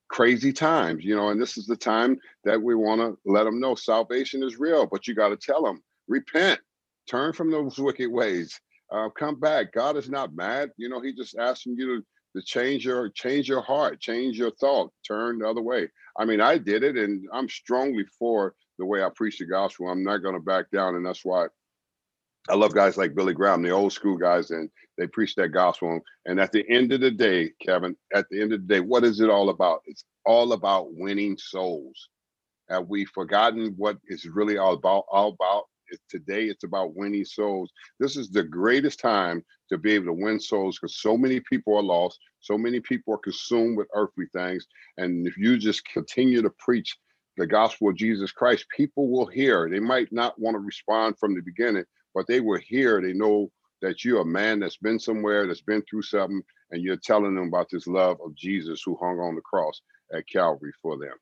crazy 0.09 0.53
times, 0.53 1.03
you 1.03 1.15
know. 1.15 1.29
And 1.29 1.41
this 1.41 1.57
is 1.57 1.65
the 1.65 1.75
time 1.75 2.17
that 2.43 2.61
we 2.61 2.75
want 2.75 3.01
to 3.01 3.17
let 3.25 3.45
them 3.45 3.59
know 3.59 3.75
salvation 3.75 4.43
is 4.43 4.59
real, 4.59 4.85
but 4.85 5.07
you 5.07 5.15
got 5.15 5.29
to 5.29 5.37
tell 5.37 5.63
them, 5.63 5.81
repent, 6.07 6.59
turn 7.09 7.33
from 7.33 7.49
those 7.49 7.77
wicked 7.77 8.11
ways, 8.11 8.59
uh, 8.91 9.09
come 9.09 9.39
back. 9.39 9.73
God 9.73 9.97
is 9.97 10.09
not 10.09 10.35
mad, 10.35 10.71
you 10.77 10.89
know. 10.89 11.01
He 11.01 11.13
just 11.13 11.37
asking 11.37 11.77
you 11.77 11.97
to 11.97 12.05
to 12.35 12.41
change 12.41 12.85
your 12.85 13.09
change 13.09 13.49
your 13.49 13.61
heart, 13.61 13.99
change 13.99 14.37
your 14.37 14.51
thought, 14.51 14.91
turn 15.05 15.39
the 15.39 15.49
other 15.49 15.61
way. 15.61 15.89
I 16.17 16.25
mean, 16.25 16.41
I 16.41 16.57
did 16.57 16.83
it, 16.83 16.97
and 16.97 17.27
I'm 17.33 17.49
strongly 17.49 18.05
for 18.17 18.53
the 18.81 18.85
way 18.85 19.03
I 19.03 19.09
preach 19.15 19.37
the 19.37 19.45
gospel. 19.45 19.87
I'm 19.87 20.03
not 20.03 20.23
going 20.23 20.33
to 20.33 20.41
back 20.41 20.65
down, 20.71 20.95
and 20.95 21.05
that's 21.05 21.23
why 21.23 21.45
I 22.49 22.55
love 22.55 22.73
guys 22.73 22.97
like 22.97 23.13
Billy 23.13 23.35
Graham, 23.35 23.61
the 23.61 23.69
old 23.69 23.93
school 23.93 24.17
guys, 24.17 24.49
and 24.49 24.71
they 24.97 25.05
preach 25.05 25.35
that 25.35 25.49
gospel. 25.49 25.99
And 26.25 26.39
at 26.39 26.51
the 26.51 26.67
end 26.67 26.91
of 26.91 26.99
the 26.99 27.11
day, 27.11 27.51
Kevin, 27.61 27.95
at 28.15 28.25
the 28.31 28.41
end 28.41 28.53
of 28.53 28.61
the 28.61 28.73
day, 28.73 28.79
what 28.79 29.03
is 29.03 29.19
it 29.19 29.29
all 29.29 29.49
about? 29.49 29.81
It's 29.85 30.03
all 30.25 30.53
about 30.53 30.95
winning 30.95 31.37
souls. 31.37 32.09
Have 32.69 32.87
we 32.87 33.05
forgotten 33.05 33.75
what 33.77 33.97
it's 34.07 34.25
really 34.25 34.57
all 34.57 34.73
about? 34.73 35.05
All 35.11 35.29
about 35.39 35.65
today, 36.09 36.45
it's 36.45 36.63
about 36.63 36.95
winning 36.95 37.25
souls. 37.25 37.71
This 37.99 38.17
is 38.17 38.31
the 38.31 38.43
greatest 38.43 38.99
time 38.99 39.45
to 39.69 39.77
be 39.77 39.91
able 39.91 40.07
to 40.07 40.13
win 40.13 40.39
souls 40.39 40.79
because 40.79 40.99
so 40.99 41.15
many 41.15 41.39
people 41.41 41.77
are 41.77 41.83
lost. 41.83 42.17
So 42.39 42.57
many 42.57 42.79
people 42.79 43.13
are 43.13 43.19
consumed 43.19 43.77
with 43.77 43.87
earthly 43.93 44.25
things. 44.33 44.65
And 44.97 45.27
if 45.27 45.37
you 45.37 45.57
just 45.59 45.85
continue 45.85 46.41
to 46.41 46.49
preach 46.57 46.97
the 47.37 47.47
gospel 47.47 47.89
of 47.89 47.95
Jesus 47.95 48.31
Christ, 48.31 48.65
people 48.75 49.09
will 49.09 49.25
hear. 49.25 49.69
They 49.69 49.79
might 49.79 50.11
not 50.11 50.39
want 50.39 50.55
to 50.55 50.59
respond 50.59 51.17
from 51.19 51.33
the 51.33 51.41
beginning, 51.41 51.85
but 52.13 52.27
they 52.27 52.39
will 52.39 52.59
hear. 52.59 53.01
They 53.01 53.13
know 53.13 53.51
that 53.81 54.03
you're 54.03 54.21
a 54.21 54.25
man 54.25 54.59
that's 54.59 54.77
been 54.77 54.99
somewhere, 54.99 55.47
that's 55.47 55.61
been 55.61 55.81
through 55.89 56.03
something, 56.03 56.41
and 56.71 56.83
you're 56.83 56.97
telling 56.97 57.35
them 57.35 57.47
about 57.47 57.67
this 57.71 57.87
love 57.87 58.17
of 58.23 58.35
Jesus 58.35 58.81
who 58.85 58.97
hung 59.01 59.19
on 59.19 59.35
the 59.35 59.41
cross 59.41 59.81
at 60.13 60.27
Calvary 60.27 60.71
for 60.81 60.97
them. 60.97 61.13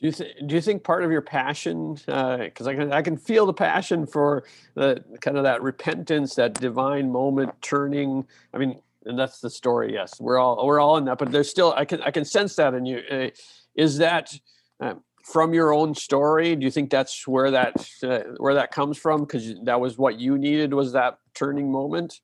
Do 0.00 0.06
you, 0.06 0.12
th- 0.12 0.36
do 0.46 0.54
you 0.54 0.62
think 0.62 0.82
part 0.82 1.04
of 1.04 1.10
your 1.10 1.20
passion, 1.20 1.94
because 1.94 2.66
uh, 2.66 2.70
I, 2.70 2.74
can, 2.74 2.92
I 2.92 3.02
can 3.02 3.18
feel 3.18 3.44
the 3.44 3.52
passion 3.52 4.06
for 4.06 4.44
the 4.74 5.04
kind 5.20 5.36
of 5.36 5.42
that 5.42 5.62
repentance, 5.62 6.36
that 6.36 6.54
divine 6.54 7.12
moment 7.12 7.52
turning? 7.60 8.26
I 8.54 8.58
mean, 8.58 8.80
and 9.04 9.18
that's 9.18 9.40
the 9.40 9.50
story. 9.50 9.92
Yes, 9.92 10.18
we're 10.18 10.38
all 10.38 10.66
we're 10.66 10.80
all 10.80 10.96
in 10.96 11.04
that, 11.06 11.18
but 11.18 11.30
there's 11.30 11.50
still 11.50 11.74
I 11.76 11.84
can 11.84 12.00
I 12.02 12.10
can 12.10 12.24
sense 12.24 12.56
that 12.56 12.72
in 12.72 12.86
you. 12.86 13.02
Uh, 13.10 13.28
is 13.74 13.98
that 13.98 14.32
uh, 14.80 14.94
from 15.24 15.54
your 15.54 15.72
own 15.72 15.94
story? 15.94 16.56
Do 16.56 16.64
you 16.64 16.70
think 16.70 16.90
that's 16.90 17.26
where 17.26 17.50
that 17.50 17.88
uh, 18.02 18.20
where 18.38 18.54
that 18.54 18.70
comes 18.70 18.98
from? 18.98 19.20
Because 19.20 19.54
that 19.64 19.80
was 19.80 19.98
what 19.98 20.18
you 20.18 20.38
needed 20.38 20.74
was 20.74 20.92
that 20.92 21.18
turning 21.34 21.70
moment. 21.70 22.18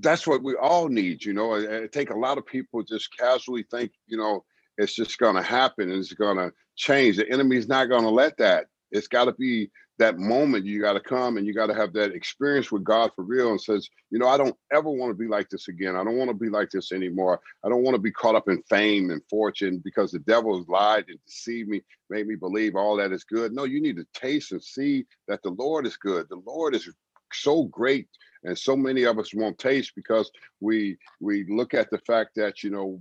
that's 0.00 0.26
what 0.26 0.42
we 0.42 0.54
all 0.56 0.88
need, 0.88 1.24
you 1.24 1.32
know. 1.32 1.54
I, 1.54 1.84
I 1.84 1.86
think 1.88 2.10
a 2.10 2.18
lot 2.18 2.38
of 2.38 2.46
people 2.46 2.82
just 2.82 3.16
casually 3.16 3.64
think, 3.70 3.92
you 4.06 4.16
know, 4.16 4.44
it's 4.78 4.94
just 4.94 5.18
going 5.18 5.36
to 5.36 5.42
happen 5.42 5.90
and 5.90 5.98
it's 5.98 6.12
going 6.12 6.36
to 6.36 6.52
change. 6.76 7.16
The 7.16 7.30
enemy's 7.30 7.68
not 7.68 7.88
going 7.88 8.02
to 8.02 8.10
let 8.10 8.36
that. 8.38 8.66
It's 8.90 9.08
got 9.08 9.24
to 9.24 9.32
be 9.32 9.70
that 9.98 10.18
moment 10.18 10.66
you 10.66 10.80
got 10.80 10.92
to 10.92 11.00
come 11.00 11.36
and 11.36 11.46
you 11.46 11.54
got 11.54 11.68
to 11.68 11.74
have 11.74 11.92
that 11.94 12.12
experience 12.12 12.70
with 12.70 12.84
God 12.84 13.10
for 13.16 13.22
real 13.24 13.50
and 13.50 13.60
says, 13.60 13.88
you 14.10 14.18
know, 14.18 14.28
I 14.28 14.36
don't 14.36 14.56
ever 14.72 14.90
want 14.90 15.10
to 15.10 15.14
be 15.14 15.26
like 15.26 15.48
this 15.48 15.68
again. 15.68 15.96
I 15.96 16.04
don't 16.04 16.16
want 16.18 16.28
to 16.28 16.36
be 16.36 16.50
like 16.50 16.70
this 16.70 16.92
anymore. 16.92 17.40
I 17.64 17.68
don't 17.68 17.82
want 17.82 17.94
to 17.94 18.00
be 18.00 18.12
caught 18.12 18.34
up 18.34 18.48
in 18.48 18.62
fame 18.68 19.10
and 19.10 19.22
fortune 19.30 19.80
because 19.82 20.10
the 20.10 20.18
devil 20.20 20.56
has 20.56 20.68
lied 20.68 21.06
and 21.08 21.18
deceived 21.26 21.68
me, 21.68 21.82
made 22.10 22.26
me 22.26 22.34
believe 22.34 22.76
all 22.76 22.96
that 22.96 23.12
is 23.12 23.24
good. 23.24 23.52
No, 23.52 23.64
you 23.64 23.80
need 23.80 23.96
to 23.96 24.06
taste 24.12 24.52
and 24.52 24.62
see 24.62 25.06
that 25.28 25.42
the 25.42 25.50
Lord 25.50 25.86
is 25.86 25.96
good. 25.96 26.28
The 26.28 26.42
Lord 26.46 26.74
is 26.74 26.88
so 27.32 27.64
great. 27.64 28.08
And 28.44 28.56
so 28.56 28.76
many 28.76 29.04
of 29.04 29.18
us 29.18 29.34
won't 29.34 29.58
taste 29.58 29.92
because 29.96 30.30
we 30.60 30.98
we 31.20 31.44
look 31.48 31.74
at 31.74 31.90
the 31.90 31.98
fact 31.98 32.30
that, 32.36 32.62
you 32.62 32.70
know, 32.70 33.00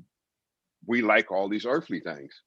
we 0.88 1.02
like 1.02 1.32
all 1.32 1.50
these 1.50 1.66
earthly 1.66 2.00
things. 2.00 2.42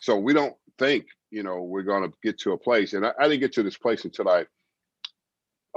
So 0.00 0.16
we 0.16 0.32
don't 0.32 0.54
think, 0.78 1.06
you 1.30 1.42
know, 1.42 1.62
we're 1.62 1.82
going 1.82 2.04
to 2.04 2.16
get 2.22 2.38
to 2.40 2.52
a 2.52 2.58
place. 2.58 2.92
And 2.92 3.06
I, 3.06 3.12
I 3.18 3.28
didn't 3.28 3.40
get 3.40 3.52
to 3.54 3.62
this 3.62 3.78
place 3.78 4.04
until 4.04 4.28
I 4.28 4.46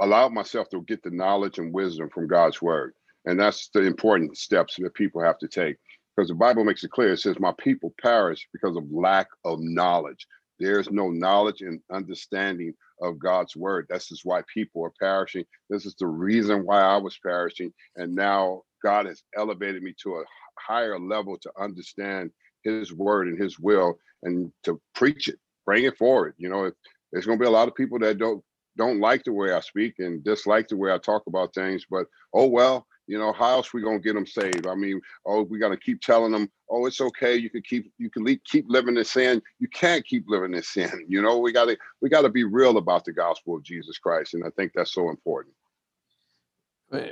allowed 0.00 0.32
myself 0.32 0.68
to 0.70 0.82
get 0.82 1.02
the 1.02 1.10
knowledge 1.10 1.58
and 1.58 1.72
wisdom 1.72 2.08
from 2.10 2.26
God's 2.26 2.60
word. 2.62 2.94
And 3.26 3.38
that's 3.38 3.68
the 3.74 3.82
important 3.82 4.36
steps 4.36 4.76
that 4.78 4.94
people 4.94 5.22
have 5.22 5.38
to 5.38 5.48
take. 5.48 5.76
Because 6.16 6.28
the 6.28 6.34
Bible 6.34 6.64
makes 6.64 6.84
it 6.84 6.90
clear. 6.90 7.12
It 7.12 7.20
says, 7.20 7.38
My 7.38 7.52
people 7.58 7.94
perish 8.00 8.46
because 8.52 8.76
of 8.76 8.84
lack 8.90 9.28
of 9.44 9.58
knowledge. 9.60 10.26
There's 10.58 10.90
no 10.90 11.08
knowledge 11.08 11.62
and 11.62 11.80
understanding 11.90 12.74
of 13.00 13.18
God's 13.18 13.56
word. 13.56 13.86
This 13.88 14.12
is 14.12 14.22
why 14.24 14.42
people 14.52 14.84
are 14.84 14.92
perishing. 14.98 15.44
This 15.70 15.86
is 15.86 15.94
the 15.98 16.06
reason 16.06 16.66
why 16.66 16.80
I 16.80 16.98
was 16.98 17.18
perishing. 17.22 17.72
And 17.96 18.14
now 18.14 18.62
God 18.84 19.06
has 19.06 19.22
elevated 19.36 19.82
me 19.82 19.94
to 20.02 20.16
a 20.16 20.24
higher 20.58 20.98
level 20.98 21.38
to 21.38 21.50
understand 21.58 22.30
his 22.62 22.92
word 22.92 23.28
and 23.28 23.40
his 23.40 23.58
will 23.58 23.98
and 24.22 24.52
to 24.64 24.80
preach 24.94 25.28
it, 25.28 25.38
bring 25.64 25.84
it 25.84 25.96
forward. 25.96 26.34
You 26.38 26.48
know, 26.48 26.70
there's 27.12 27.26
going 27.26 27.38
to 27.38 27.42
be 27.42 27.48
a 27.48 27.50
lot 27.50 27.68
of 27.68 27.74
people 27.74 27.98
that 28.00 28.18
don't 28.18 28.42
don't 28.76 29.00
like 29.00 29.24
the 29.24 29.32
way 29.32 29.52
I 29.52 29.60
speak 29.60 29.94
and 29.98 30.22
dislike 30.24 30.68
the 30.68 30.76
way 30.76 30.92
I 30.92 30.98
talk 30.98 31.24
about 31.26 31.54
things, 31.54 31.84
but 31.90 32.06
oh 32.32 32.46
well, 32.46 32.86
you 33.10 33.18
know, 33.18 33.32
how 33.32 33.50
else 33.50 33.74
we 33.74 33.82
gonna 33.82 33.98
get 33.98 34.14
them 34.14 34.26
saved? 34.26 34.68
I 34.68 34.76
mean, 34.76 35.00
oh, 35.26 35.42
we 35.42 35.58
gotta 35.58 35.76
keep 35.76 36.00
telling 36.00 36.30
them, 36.30 36.48
oh, 36.70 36.86
it's 36.86 37.00
okay. 37.00 37.36
You 37.36 37.50
can 37.50 37.62
keep 37.62 37.92
you 37.98 38.08
can 38.08 38.24
keep 38.44 38.66
living 38.68 38.96
in 38.96 39.04
sin. 39.04 39.42
You 39.58 39.66
can't 39.68 40.06
keep 40.06 40.24
living 40.28 40.54
in 40.54 40.62
sin. 40.62 40.90
You 41.08 41.20
know, 41.20 41.38
we 41.38 41.52
gotta 41.52 41.76
we 42.00 42.08
gotta 42.08 42.28
be 42.28 42.44
real 42.44 42.78
about 42.78 43.04
the 43.04 43.12
gospel 43.12 43.56
of 43.56 43.64
Jesus 43.64 43.98
Christ, 43.98 44.34
and 44.34 44.44
I 44.44 44.50
think 44.50 44.72
that's 44.74 44.94
so 44.94 45.10
important. 45.10 45.54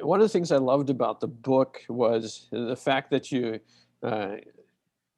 One 0.03 0.21
of 0.21 0.25
the 0.25 0.33
things 0.33 0.53
I 0.53 0.57
loved 0.57 0.91
about 0.91 1.21
the 1.21 1.29
book 1.29 1.83
was 1.89 2.49
the 2.51 2.77
fact 2.77 3.11
that 3.11 3.31
you 3.33 3.61
uh, 4.03 4.37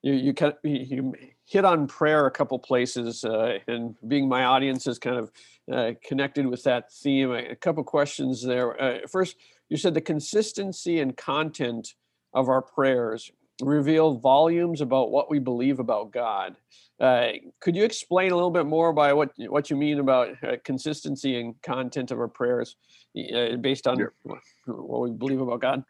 you 0.02 0.14
you, 0.14 0.34
you 0.62 1.14
hit 1.44 1.64
on 1.64 1.86
prayer 1.86 2.26
a 2.26 2.30
couple 2.30 2.58
places, 2.58 3.24
uh, 3.24 3.58
and 3.66 3.94
being 4.06 4.28
my 4.28 4.44
audience 4.44 4.86
is 4.86 4.98
kind 4.98 5.16
of 5.16 5.30
uh, 5.70 5.92
connected 6.02 6.46
with 6.46 6.62
that 6.64 6.92
theme. 6.92 7.32
A, 7.32 7.54
couple 7.56 7.84
questions 7.84 8.42
there. 8.42 8.80
Uh, 8.80 8.98
first, 9.08 9.36
you 9.68 9.76
said 9.76 9.94
the 9.94 10.00
consistency 10.00 11.00
and 11.00 11.16
content 11.16 11.94
of 12.32 12.48
our 12.48 12.62
prayers 12.62 13.30
reveal 13.60 14.14
volumes 14.14 14.80
about 14.80 15.10
what 15.10 15.30
we 15.30 15.38
believe 15.38 15.80
about 15.80 16.12
God. 16.12 16.56
Uh, 16.98 17.32
could 17.60 17.76
you 17.76 17.84
explain 17.84 18.30
a 18.32 18.34
little 18.34 18.50
bit 18.50 18.66
more 18.66 18.92
by 18.92 19.12
what 19.12 19.32
what 19.48 19.70
you 19.70 19.76
mean 19.76 19.98
about 19.98 20.30
uh, 20.42 20.56
consistency 20.64 21.40
and 21.40 21.60
content 21.62 22.10
of 22.10 22.18
our 22.18 22.28
prayers, 22.28 22.76
uh, 23.34 23.56
based 23.56 23.86
on 23.86 24.06
what 24.66 25.00
we 25.02 25.10
believe 25.10 25.40
about 25.40 25.60
God? 25.60 25.84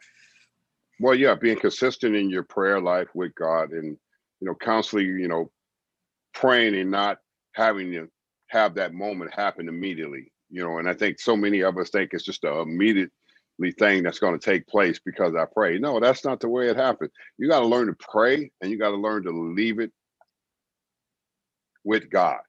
Well, 1.01 1.15
yeah, 1.15 1.35
being 1.35 1.59
consistent 1.59 2.15
in 2.15 2.29
your 2.29 2.43
prayer 2.43 2.79
life 2.79 3.09
with 3.15 3.35
God 3.35 3.71
and, 3.71 3.97
you 4.41 4.47
know, 4.47 4.55
constantly, 4.55 5.07
you 5.09 5.29
know, 5.29 5.51
praying 6.35 6.75
and 6.75 6.91
not 6.91 7.19
having 7.55 7.91
to 7.93 8.09
have 8.49 8.75
that 8.75 8.93
moment 8.93 9.33
happen 9.33 9.67
immediately, 9.67 10.31
you 10.51 10.63
know, 10.63 10.77
and 10.77 10.87
I 10.87 10.93
think 10.93 11.19
so 11.19 11.39
many 11.39 11.63
of 11.63 11.79
us 11.79 11.89
think 11.89 12.11
it's 12.13 12.23
just 12.23 12.45
a 12.45 12.59
immediately 12.59 13.11
thing 13.79 14.03
that's 14.03 14.19
going 14.19 14.39
to 14.39 14.45
take 14.45 14.67
place 14.67 15.01
because 15.03 15.35
I 15.35 15.47
pray. 15.47 15.79
No, 15.79 16.01
that's 16.01 16.23
not 16.23 16.39
the 16.39 16.51
way 16.51 16.69
it 16.69 16.77
happens. 16.77 17.11
You 17.39 17.49
got 17.49 17.61
to 17.61 17.67
learn 17.67 17.87
to 17.87 17.97
pray 17.99 18.51
and 18.61 18.71
you 18.71 18.79
got 18.79 18.91
to 18.91 18.97
learn 18.97 19.23
to 19.23 19.31
leave 19.31 19.81
it 19.81 19.93
with 21.83 22.11
God. 22.11 22.41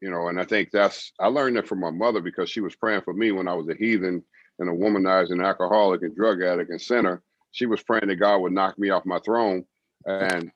You 0.00 0.12
know, 0.12 0.28
and 0.28 0.38
I 0.38 0.44
think 0.44 0.70
that's 0.70 1.10
I 1.18 1.26
learned 1.26 1.56
that 1.56 1.66
from 1.66 1.80
my 1.80 1.90
mother 1.90 2.20
because 2.20 2.50
she 2.50 2.60
was 2.60 2.76
praying 2.76 3.00
for 3.00 3.14
me 3.14 3.32
when 3.32 3.48
I 3.48 3.54
was 3.54 3.66
a 3.68 3.74
heathen 3.74 4.22
and 4.60 4.68
a 4.68 4.72
womanizing 4.72 5.44
alcoholic 5.44 6.02
and 6.02 6.14
drug 6.14 6.40
addict 6.40 6.70
and 6.70 6.80
sinner 6.80 7.20
she 7.54 7.66
was 7.66 7.82
praying 7.82 8.08
that 8.08 8.16
God 8.16 8.38
would 8.38 8.52
knock 8.52 8.78
me 8.78 8.90
off 8.90 9.06
my 9.06 9.20
throne. 9.20 9.64
And 10.06 10.50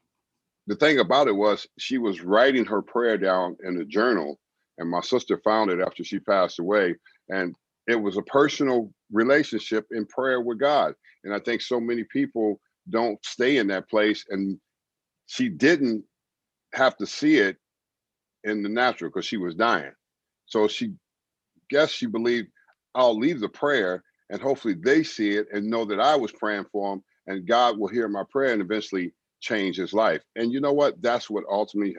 the 0.67 0.75
thing 0.75 0.99
about 0.99 1.28
it 1.28 1.37
was 1.37 1.67
she 1.78 1.97
was 1.97 2.23
writing 2.23 2.64
her 2.64 2.83
prayer 2.83 3.17
down 3.17 3.57
in 3.64 3.81
a 3.81 3.85
journal, 3.85 4.38
and 4.78 4.90
my 4.90 5.00
sister 5.00 5.40
found 5.45 5.71
it 5.71 5.81
after 5.81 6.02
she 6.02 6.19
passed 6.19 6.59
away. 6.59 6.97
And 7.28 7.55
it 7.87 7.95
was 7.95 8.17
a 8.17 8.23
personal 8.23 8.93
relationship 9.12 9.87
in 9.93 10.07
prayer 10.07 10.40
with 10.40 10.59
God. 10.59 10.93
And 11.23 11.33
I 11.33 11.38
think 11.38 11.62
so 11.62 11.81
many 11.81 12.02
people 12.02 12.61
don't 12.90 13.25
stay 13.25 13.59
in 13.59 13.69
that 13.69 13.88
place. 13.88 14.25
And 14.28 14.59
she 15.26 15.49
didn't 15.49 16.05
have 16.75 16.97
to 16.97 17.07
see 17.07 17.38
it 17.38 17.57
in 18.43 18.62
the 18.64 18.69
natural 18.69 19.11
because 19.11 19.25
she 19.25 19.37
was 19.37 19.55
dying. 19.55 19.93
So 20.47 20.67
she 20.67 20.95
guess 21.71 21.90
she 21.90 22.07
believed 22.07 22.49
I'll 22.95 23.17
leave 23.17 23.38
the 23.38 23.49
prayer 23.49 24.02
and 24.30 24.40
hopefully 24.40 24.75
they 24.75 25.02
see 25.02 25.30
it 25.30 25.49
and 25.52 25.66
know 25.66 25.85
that 25.85 26.00
I 26.00 26.16
was 26.16 26.32
praying 26.32 26.66
for 26.70 26.92
him 26.92 27.02
and 27.26 27.47
God 27.47 27.78
will 27.78 27.88
hear 27.88 28.08
my 28.08 28.25
prayer 28.30 28.52
and 28.52 28.62
eventually 28.62 29.12
change 29.40 29.76
his 29.76 29.92
life. 29.92 30.23
And 30.37 30.52
you 30.52 30.61
know 30.61 30.73
what? 30.73 31.00
That's 31.00 31.30
what 31.30 31.44
ultimately 31.50 31.97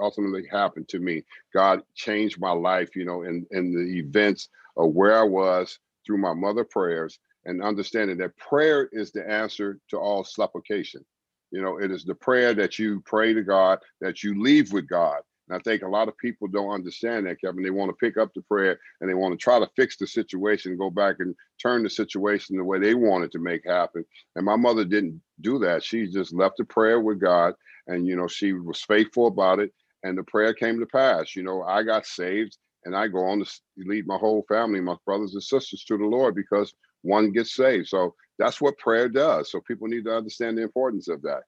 ultimately 0.00 0.46
happened 0.50 0.88
to 0.88 0.98
me. 0.98 1.22
God 1.52 1.82
changed 1.94 2.40
my 2.40 2.52
life, 2.52 2.96
you 2.96 3.04
know, 3.04 3.22
in 3.22 3.46
in 3.50 3.72
the 3.72 3.98
events 3.98 4.48
of 4.76 4.92
where 4.92 5.18
I 5.18 5.24
was 5.24 5.78
through 6.06 6.18
my 6.18 6.32
mother 6.32 6.64
prayers 6.64 7.18
and 7.44 7.62
understanding 7.62 8.18
that 8.18 8.36
prayer 8.36 8.88
is 8.92 9.12
the 9.12 9.28
answer 9.28 9.78
to 9.90 9.98
all 9.98 10.24
supplication. 10.24 11.04
You 11.50 11.62
know, 11.62 11.78
it 11.78 11.90
is 11.90 12.04
the 12.04 12.14
prayer 12.14 12.54
that 12.54 12.78
you 12.78 13.02
pray 13.04 13.34
to 13.34 13.42
God, 13.42 13.78
that 14.00 14.22
you 14.22 14.40
leave 14.40 14.72
with 14.72 14.88
God. 14.88 15.20
And 15.50 15.58
I 15.58 15.62
think 15.62 15.82
a 15.82 15.88
lot 15.88 16.06
of 16.06 16.16
people 16.16 16.46
don't 16.46 16.70
understand 16.70 17.26
that, 17.26 17.40
Kevin. 17.40 17.64
They 17.64 17.70
want 17.70 17.90
to 17.90 17.96
pick 17.96 18.16
up 18.16 18.32
the 18.34 18.42
prayer 18.42 18.78
and 19.00 19.10
they 19.10 19.14
want 19.14 19.32
to 19.32 19.36
try 19.36 19.58
to 19.58 19.68
fix 19.74 19.96
the 19.96 20.06
situation, 20.06 20.76
go 20.76 20.90
back 20.90 21.16
and 21.18 21.34
turn 21.60 21.82
the 21.82 21.90
situation 21.90 22.56
the 22.56 22.62
way 22.62 22.78
they 22.78 22.94
wanted 22.94 23.32
to 23.32 23.40
make 23.40 23.66
happen. 23.66 24.04
And 24.36 24.44
my 24.44 24.54
mother 24.54 24.84
didn't 24.84 25.20
do 25.40 25.58
that. 25.58 25.82
She 25.82 26.06
just 26.06 26.32
left 26.32 26.58
the 26.58 26.64
prayer 26.64 27.00
with 27.00 27.20
God 27.20 27.54
and, 27.88 28.06
you 28.06 28.14
know, 28.14 28.28
she 28.28 28.52
was 28.52 28.80
faithful 28.82 29.26
about 29.26 29.58
it. 29.58 29.72
And 30.04 30.16
the 30.16 30.22
prayer 30.22 30.54
came 30.54 30.78
to 30.78 30.86
pass. 30.86 31.34
You 31.34 31.42
know, 31.42 31.62
I 31.64 31.82
got 31.82 32.06
saved 32.06 32.56
and 32.84 32.94
I 32.94 33.08
go 33.08 33.24
on 33.24 33.44
to 33.44 33.60
lead 33.76 34.06
my 34.06 34.18
whole 34.18 34.44
family, 34.48 34.80
my 34.80 34.94
brothers 35.04 35.34
and 35.34 35.42
sisters 35.42 35.82
to 35.86 35.98
the 35.98 36.04
Lord 36.04 36.36
because 36.36 36.72
one 37.02 37.32
gets 37.32 37.56
saved. 37.56 37.88
So 37.88 38.14
that's 38.38 38.60
what 38.60 38.78
prayer 38.78 39.08
does. 39.08 39.50
So 39.50 39.60
people 39.60 39.88
need 39.88 40.04
to 40.04 40.16
understand 40.16 40.58
the 40.58 40.62
importance 40.62 41.08
of 41.08 41.22
that. 41.22 41.42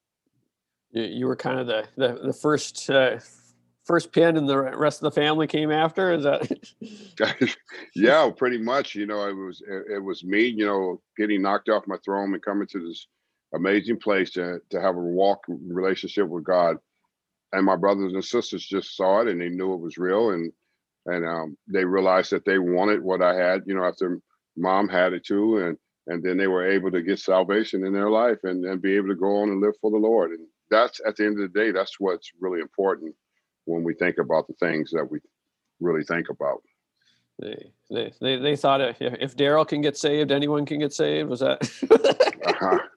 You, 0.90 1.26
were 1.26 1.37
kind 1.37 1.59
of 1.59 1.66
the 1.66 1.85
the, 1.97 2.21
the 2.23 2.32
first 2.35 2.90
uh, 2.90 3.18
first 3.84 4.12
pin 4.12 4.36
and 4.36 4.48
the 4.48 4.58
rest 4.58 5.02
of 5.02 5.12
the 5.12 5.20
family 5.20 5.46
came 5.46 5.70
after? 5.70 6.12
Is 6.12 6.24
that 6.24 7.56
yeah 7.94 8.30
pretty 8.36 8.58
much 8.58 8.94
you 8.94 9.06
know 9.06 9.28
it 9.28 9.34
was 9.34 9.62
it, 9.66 9.96
it, 9.96 9.98
was 9.98 10.24
me 10.24 10.46
you 10.46 10.66
know 10.66 11.00
getting 11.16 11.42
knocked 11.42 11.68
off 11.68 11.86
my 11.86 11.96
throne 12.04 12.32
and 12.32 12.42
coming 12.42 12.66
to 12.68 12.86
this 12.86 13.06
amazing 13.54 13.98
place 13.98 14.30
to, 14.32 14.60
to 14.70 14.80
have 14.80 14.96
a 14.96 15.00
walk 15.00 15.40
relationship 15.48 16.28
with 16.28 16.44
god. 16.44 16.76
And 17.54 17.66
my 17.66 17.76
brothers 17.76 18.14
and 18.14 18.24
sisters 18.24 18.64
just 18.64 18.96
saw 18.96 19.20
it 19.20 19.28
and 19.28 19.40
they 19.40 19.50
knew 19.50 19.74
it 19.74 19.80
was 19.80 19.98
real 19.98 20.30
and 20.30 20.52
and 21.04 21.26
um, 21.26 21.58
they 21.66 21.84
realized 21.84 22.30
that 22.30 22.44
they 22.44 22.58
wanted 22.58 23.02
what 23.02 23.22
i 23.22 23.34
had 23.34 23.62
you 23.66 23.74
know 23.74 23.84
after 23.84 24.20
mom 24.56 24.88
had 24.88 25.12
it 25.12 25.24
too 25.24 25.58
and 25.58 25.76
and 26.06 26.22
then 26.22 26.36
they 26.36 26.46
were 26.46 26.66
able 26.66 26.90
to 26.90 27.02
get 27.02 27.18
salvation 27.18 27.86
in 27.86 27.92
their 27.92 28.10
life 28.10 28.38
and, 28.44 28.64
and 28.64 28.82
be 28.82 28.96
able 28.96 29.08
to 29.08 29.14
go 29.14 29.36
on 29.42 29.50
and 29.50 29.60
live 29.60 29.74
for 29.80 29.90
the 29.90 29.96
lord. 29.96 30.32
And 30.32 30.46
that's 30.70 31.00
at 31.06 31.16
the 31.16 31.26
end 31.26 31.40
of 31.40 31.52
the 31.52 31.60
day 31.60 31.70
that's 31.70 32.00
what's 32.00 32.32
really 32.40 32.60
important 32.60 33.14
when 33.64 33.85
we 33.85 33.95
think 33.95 34.19
about 34.19 34.47
the 34.47 34.54
things 34.54 34.90
that 34.90 35.11
we 35.11 35.19
really 35.81 36.04
think 36.04 36.28
about. 36.28 36.62
They 37.38 37.73
they 37.90 38.12
they, 38.21 38.37
they 38.37 38.57
thought 38.57 38.81
if, 38.81 38.97
if 39.00 39.37
Darryl 39.37 39.66
can 39.66 39.81
get 39.81 39.97
saved, 39.97 40.31
anyone 40.31 40.66
can 40.66 40.78
get 40.78 40.92
saved. 40.92 41.28
Was 41.28 41.40
that? 41.40 41.62
uh-huh. 42.47 42.78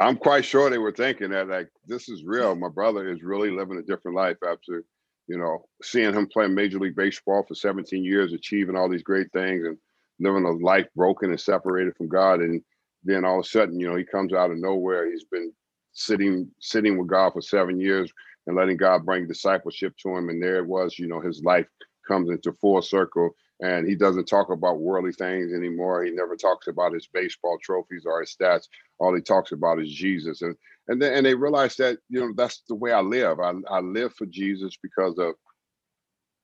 I'm 0.00 0.16
quite 0.16 0.46
sure 0.46 0.70
they 0.70 0.78
were 0.78 0.92
thinking 0.92 1.30
that 1.30 1.48
like 1.48 1.68
this 1.86 2.08
is 2.08 2.24
real. 2.24 2.54
My 2.54 2.70
brother 2.70 3.12
is 3.12 3.22
really 3.22 3.50
living 3.50 3.76
a 3.76 3.82
different 3.82 4.16
life 4.16 4.38
after, 4.48 4.82
you 5.26 5.36
know, 5.36 5.66
seeing 5.82 6.14
him 6.14 6.26
play 6.26 6.46
Major 6.46 6.78
League 6.78 6.96
Baseball 6.96 7.44
for 7.46 7.54
17 7.54 8.02
years, 8.02 8.32
achieving 8.32 8.76
all 8.76 8.88
these 8.88 9.02
great 9.02 9.30
things, 9.32 9.66
and 9.66 9.76
living 10.18 10.44
a 10.44 10.52
life 10.52 10.86
broken 10.96 11.30
and 11.30 11.40
separated 11.40 11.94
from 11.96 12.08
God. 12.08 12.40
And 12.40 12.62
then 13.04 13.26
all 13.26 13.40
of 13.40 13.44
a 13.44 13.48
sudden, 13.48 13.78
you 13.78 13.88
know, 13.88 13.96
he 13.96 14.04
comes 14.04 14.32
out 14.32 14.50
of 14.50 14.56
nowhere. 14.56 15.10
He's 15.10 15.24
been 15.24 15.52
sitting 15.92 16.50
sitting 16.60 16.96
with 16.96 17.08
God 17.08 17.34
for 17.34 17.42
seven 17.42 17.78
years, 17.78 18.10
and 18.46 18.56
letting 18.56 18.76
God 18.76 19.04
bring 19.04 19.26
discipleship 19.26 19.94
to 20.02 20.16
him. 20.16 20.28
And 20.28 20.42
there 20.42 20.56
it 20.56 20.66
was, 20.66 20.98
you 20.98 21.06
know, 21.06 21.20
his 21.20 21.42
life 21.44 21.66
comes 22.06 22.30
into 22.30 22.52
full 22.54 22.82
circle 22.82 23.34
and 23.60 23.86
he 23.86 23.94
doesn't 23.94 24.26
talk 24.26 24.50
about 24.50 24.80
worldly 24.80 25.12
things 25.12 25.52
anymore. 25.52 26.02
He 26.02 26.10
never 26.10 26.34
talks 26.36 26.66
about 26.66 26.94
his 26.94 27.06
baseball 27.12 27.58
trophies 27.62 28.04
or 28.06 28.20
his 28.20 28.34
stats. 28.34 28.66
All 28.98 29.14
he 29.14 29.20
talks 29.20 29.52
about 29.52 29.80
is 29.80 29.92
Jesus, 29.92 30.42
and 30.42 30.56
and 30.88 31.00
then 31.00 31.12
and 31.12 31.26
they 31.26 31.34
realize 31.34 31.76
that 31.76 31.98
you 32.08 32.20
know 32.20 32.32
that's 32.36 32.62
the 32.68 32.74
way 32.74 32.92
I 32.92 33.00
live. 33.00 33.38
I 33.38 33.52
I 33.68 33.80
live 33.80 34.14
for 34.14 34.26
Jesus 34.26 34.76
because 34.82 35.18
of 35.18 35.34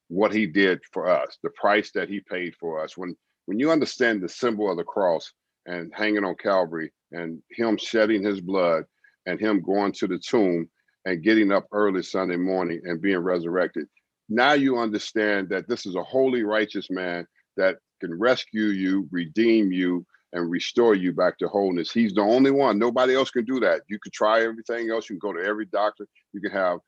what 0.09 0.33
he 0.33 0.45
did 0.45 0.79
for 0.91 1.09
us, 1.09 1.37
the 1.43 1.49
price 1.51 1.91
that 1.91 2.09
he 2.09 2.19
paid 2.19 2.55
for 2.55 2.83
us. 2.83 2.95
When 2.95 3.15
when 3.45 3.59
you 3.59 3.71
understand 3.71 4.21
the 4.21 4.29
symbol 4.29 4.69
of 4.69 4.77
the 4.77 4.83
cross 4.83 5.31
and 5.65 5.91
hanging 5.95 6.23
on 6.23 6.35
Calvary 6.35 6.91
and 7.11 7.41
him 7.51 7.77
shedding 7.77 8.23
his 8.23 8.41
blood 8.41 8.83
and 9.25 9.39
him 9.39 9.61
going 9.61 9.91
to 9.93 10.07
the 10.07 10.19
tomb 10.19 10.69
and 11.07 11.23
getting 11.23 11.53
up 11.53 11.65
early 11.71 12.03
Sunday 12.03 12.35
morning 12.35 12.81
and 12.83 13.01
being 13.01 13.19
resurrected, 13.19 13.87
now 14.27 14.51
you 14.51 14.77
understand 14.77 15.47
that 15.47 15.67
this 15.69 15.85
is 15.85 15.95
a 15.95 16.03
holy, 16.03 16.43
righteous 16.43 16.89
man 16.89 17.25
that 17.55 17.77
can 18.01 18.13
rescue 18.19 18.65
you, 18.65 19.07
redeem 19.09 19.71
you, 19.71 20.05
and 20.33 20.51
restore 20.51 20.95
you 20.95 21.13
back 21.13 21.37
to 21.37 21.47
wholeness. 21.47 21.93
He's 21.93 22.13
the 22.13 22.21
only 22.21 22.51
one. 22.51 22.77
Nobody 22.77 23.15
else 23.15 23.31
can 23.31 23.45
do 23.45 23.61
that. 23.61 23.83
You 23.87 23.99
could 24.03 24.11
try 24.11 24.41
everything 24.41 24.91
else. 24.91 25.09
You 25.09 25.17
can 25.17 25.31
go 25.31 25.37
to 25.37 25.47
every 25.47 25.65
doctor. 25.67 26.05
You 26.33 26.41
can 26.41 26.51
have 26.51 26.79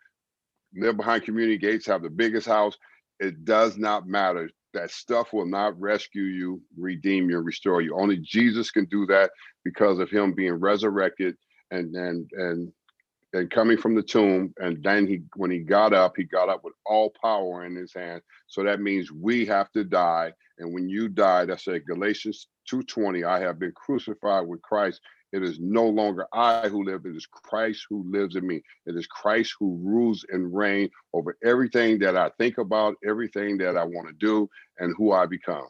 live 0.75 0.97
behind 0.97 1.23
community 1.23 1.57
gates, 1.57 1.85
have 1.85 2.03
the 2.03 2.09
biggest 2.09 2.45
house. 2.45 2.75
It 3.21 3.45
does 3.45 3.77
not 3.77 4.05
matter. 4.05 4.49
That 4.73 4.91
stuff 4.91 5.31
will 5.31 5.45
not 5.45 5.79
rescue 5.79 6.23
you, 6.23 6.61
redeem 6.77 7.29
you, 7.29 7.39
restore 7.39 7.81
you. 7.81 7.97
Only 7.97 8.17
Jesus 8.17 8.69
can 8.69 8.83
do 8.85 9.05
that 9.05 9.31
because 9.63 9.97
of 9.99 10.09
him 10.09 10.33
being 10.33 10.55
resurrected 10.55 11.37
and 11.71 11.95
and 11.95 12.29
and 12.33 12.73
and 13.33 13.51
coming 13.51 13.77
from 13.77 13.95
the 13.95 14.01
tomb 14.01 14.53
and 14.57 14.83
then 14.83 15.05
he 15.05 15.21
when 15.35 15.51
he 15.51 15.59
got 15.59 15.93
up 15.93 16.13
he 16.17 16.23
got 16.23 16.49
up 16.49 16.63
with 16.63 16.73
all 16.85 17.13
power 17.21 17.65
in 17.65 17.75
his 17.75 17.93
hand. 17.93 18.21
So 18.47 18.63
that 18.63 18.81
means 18.81 19.11
we 19.11 19.45
have 19.45 19.71
to 19.73 19.83
die. 19.83 20.33
And 20.57 20.73
when 20.73 20.89
you 20.89 21.07
die 21.07 21.45
that's 21.45 21.67
like 21.67 21.85
galatians 21.85 22.47
2.20 22.71 23.25
i 23.25 23.39
have 23.39 23.59
been 23.59 23.71
crucified 23.73 24.47
with 24.47 24.61
christ. 24.61 25.01
It 25.31 25.43
is 25.43 25.59
no 25.59 25.87
longer 25.87 26.25
i 26.33 26.67
who 26.69 26.83
live 26.83 27.05
it 27.05 27.15
is 27.15 27.27
christ 27.27 27.85
who 27.89 28.03
lives 28.09 28.35
in 28.35 28.47
me. 28.47 28.61
It 28.85 28.95
is 28.95 29.07
christ 29.07 29.55
who 29.59 29.79
rules 29.81 30.25
and 30.29 30.53
reigns 30.55 30.89
over 31.13 31.37
everything 31.43 31.99
that 31.99 32.17
i 32.17 32.29
think 32.39 32.57
about 32.57 32.95
everything 33.07 33.57
that 33.59 33.77
i 33.77 33.83
want 33.83 34.07
to 34.07 34.13
do 34.13 34.49
and 34.79 34.95
who 34.97 35.11
i 35.11 35.25
become. 35.25 35.67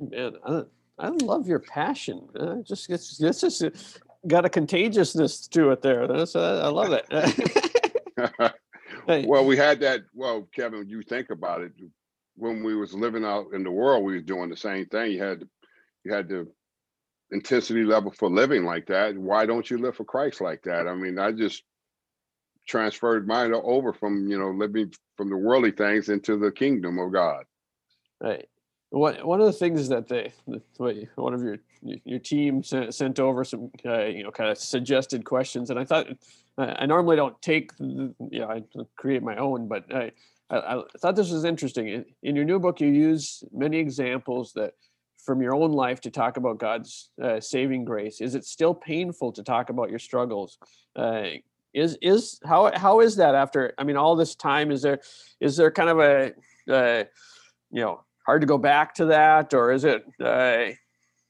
Man 0.00 0.36
I, 0.44 0.62
I 0.98 1.08
love 1.08 1.46
your 1.46 1.58
passion. 1.58 2.26
Uh, 2.38 2.56
just 2.62 2.88
it's, 2.88 3.20
it's 3.20 3.40
just 3.42 4.00
got 4.26 4.44
a 4.44 4.50
contagiousness 4.50 5.46
to 5.48 5.70
it 5.70 5.82
there. 5.82 6.04
I 6.04 6.68
love 6.68 6.92
it. 6.92 7.06
well, 9.26 9.44
we 9.44 9.56
had 9.56 9.80
that. 9.80 10.02
Well, 10.14 10.48
Kevin, 10.54 10.88
you 10.88 11.02
think 11.02 11.30
about 11.30 11.62
it. 11.62 11.72
When 12.36 12.62
we 12.62 12.74
was 12.76 12.94
living 12.94 13.24
out 13.24 13.46
in 13.54 13.62
the 13.62 13.70
world, 13.70 14.04
we 14.04 14.14
was 14.14 14.24
doing 14.24 14.50
the 14.50 14.56
same 14.56 14.86
thing. 14.86 15.12
You 15.12 15.22
had, 15.22 15.48
you 16.04 16.12
had 16.12 16.28
the 16.28 16.46
intensity 17.30 17.82
level 17.82 18.10
for 18.10 18.28
living 18.30 18.64
like 18.64 18.86
that. 18.86 19.16
Why 19.16 19.46
don't 19.46 19.68
you 19.68 19.78
live 19.78 19.96
for 19.96 20.04
Christ 20.04 20.40
like 20.40 20.62
that? 20.62 20.86
I 20.86 20.94
mean, 20.94 21.18
I 21.18 21.32
just 21.32 21.62
transferred 22.66 23.26
mine 23.26 23.52
over 23.54 23.92
from 23.92 24.28
you 24.28 24.38
know 24.38 24.50
living 24.50 24.92
from 25.16 25.30
the 25.30 25.36
worldly 25.36 25.70
things 25.70 26.08
into 26.08 26.36
the 26.36 26.52
kingdom 26.52 26.98
of 26.98 27.12
God. 27.12 27.44
Right. 28.20 28.48
One 28.90 29.14
one 29.26 29.40
of 29.40 29.46
the 29.46 29.52
things 29.52 29.88
that 29.88 30.08
they 30.08 30.32
one 30.76 31.34
of 31.34 31.42
your 31.42 31.58
your 31.82 32.18
team 32.18 32.62
sent, 32.62 33.18
over 33.18 33.44
some 33.44 33.70
uh, 33.84 34.04
you 34.04 34.22
know 34.22 34.30
kind 34.30 34.50
of 34.50 34.58
suggested 34.58 35.24
questions, 35.24 35.70
and 35.70 35.78
I 35.78 35.84
thought 35.84 36.06
I 36.56 36.86
normally 36.86 37.16
don't 37.16 37.40
take 37.42 37.72
you 37.80 38.14
know 38.18 38.48
I 38.48 38.62
create 38.96 39.22
my 39.22 39.36
own, 39.36 39.66
but 39.66 39.92
I, 39.94 40.12
I, 40.50 40.82
thought 40.98 41.16
this 41.16 41.30
was 41.30 41.44
interesting. 41.44 41.88
In, 41.88 42.04
in, 42.22 42.36
your 42.36 42.44
new 42.44 42.60
book, 42.60 42.80
you 42.80 42.88
use 42.88 43.42
many 43.52 43.78
examples 43.78 44.52
that 44.52 44.74
from 45.18 45.42
your 45.42 45.54
own 45.54 45.72
life 45.72 46.00
to 46.02 46.10
talk 46.10 46.36
about 46.36 46.58
God's 46.58 47.10
uh, 47.20 47.40
saving 47.40 47.84
grace. 47.84 48.20
Is 48.20 48.36
it 48.36 48.44
still 48.44 48.72
painful 48.72 49.32
to 49.32 49.42
talk 49.42 49.68
about 49.70 49.90
your 49.90 49.98
struggles? 49.98 50.58
Uh, 50.94 51.24
is 51.74 51.98
is 52.00 52.40
how 52.44 52.70
how 52.74 53.00
is 53.00 53.16
that 53.16 53.34
after? 53.34 53.74
I 53.76 53.84
mean, 53.84 53.96
all 53.96 54.16
this 54.16 54.36
time 54.36 54.70
is 54.70 54.82
there 54.82 55.00
is 55.40 55.56
there 55.56 55.70
kind 55.70 55.90
of 55.90 55.98
a 55.98 56.32
uh, 56.72 57.04
you 57.70 57.82
know 57.82 58.04
hard 58.26 58.42
to 58.42 58.46
go 58.46 58.58
back 58.58 58.94
to 58.94 59.06
that, 59.06 59.54
or 59.54 59.72
is 59.72 59.84
it, 59.84 60.04
uh, 60.22 60.66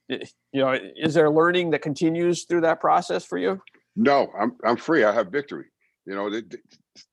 you 0.08 0.18
know, 0.54 0.76
is 0.96 1.14
there 1.14 1.30
learning 1.30 1.70
that 1.70 1.82
continues 1.82 2.44
through 2.44 2.62
that 2.62 2.80
process 2.80 3.24
for 3.24 3.38
you? 3.38 3.60
No, 3.94 4.30
I'm 4.38 4.56
I'm 4.64 4.76
free. 4.76 5.04
I 5.04 5.12
have 5.12 5.28
victory. 5.28 5.66
You 6.06 6.14
know, 6.14 6.30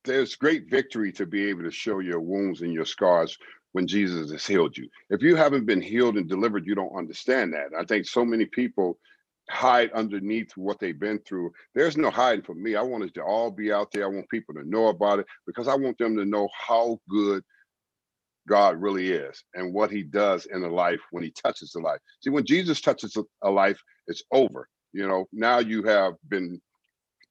there's 0.03 0.35
great 0.35 0.69
victory 0.69 1.11
to 1.13 1.25
be 1.25 1.49
able 1.49 1.63
to 1.63 1.71
show 1.71 1.99
your 1.99 2.19
wounds 2.19 2.61
and 2.61 2.71
your 2.71 2.85
scars 2.85 3.37
when 3.71 3.87
Jesus 3.87 4.31
has 4.31 4.45
healed 4.45 4.77
you. 4.77 4.87
If 5.09 5.21
you 5.21 5.35
haven't 5.35 5.65
been 5.65 5.81
healed 5.81 6.17
and 6.17 6.29
delivered, 6.29 6.65
you 6.65 6.75
don't 6.75 6.95
understand 6.95 7.53
that. 7.53 7.69
I 7.77 7.83
think 7.85 8.05
so 8.05 8.23
many 8.23 8.45
people 8.45 8.99
hide 9.49 9.91
underneath 9.93 10.55
what 10.55 10.79
they've 10.79 10.99
been 10.99 11.19
through. 11.19 11.51
There's 11.73 11.97
no 11.97 12.11
hiding 12.11 12.45
for 12.45 12.53
me. 12.53 12.75
I 12.75 12.81
want 12.81 13.03
it 13.03 13.13
to 13.15 13.23
all 13.23 13.49
be 13.51 13.73
out 13.73 13.91
there. 13.91 14.03
I 14.03 14.07
want 14.07 14.29
people 14.29 14.53
to 14.55 14.67
know 14.67 14.87
about 14.87 15.19
it 15.19 15.25
because 15.47 15.67
I 15.67 15.75
want 15.75 15.97
them 15.97 16.15
to 16.17 16.25
know 16.25 16.47
how 16.55 16.99
good 17.09 17.43
God 18.47 18.81
really 18.81 19.11
is 19.11 19.43
and 19.53 19.73
what 19.73 19.91
he 19.91 20.03
does 20.03 20.45
in 20.47 20.63
a 20.63 20.67
life 20.67 20.99
when 21.11 21.23
he 21.23 21.31
touches 21.31 21.71
the 21.71 21.79
life. 21.79 21.99
See, 22.21 22.29
when 22.29 22.45
Jesus 22.45 22.81
touches 22.81 23.17
a 23.41 23.49
life, 23.49 23.81
it's 24.07 24.23
over. 24.31 24.67
You 24.91 25.07
know, 25.07 25.25
now 25.31 25.59
you 25.59 25.83
have 25.83 26.15
been, 26.27 26.61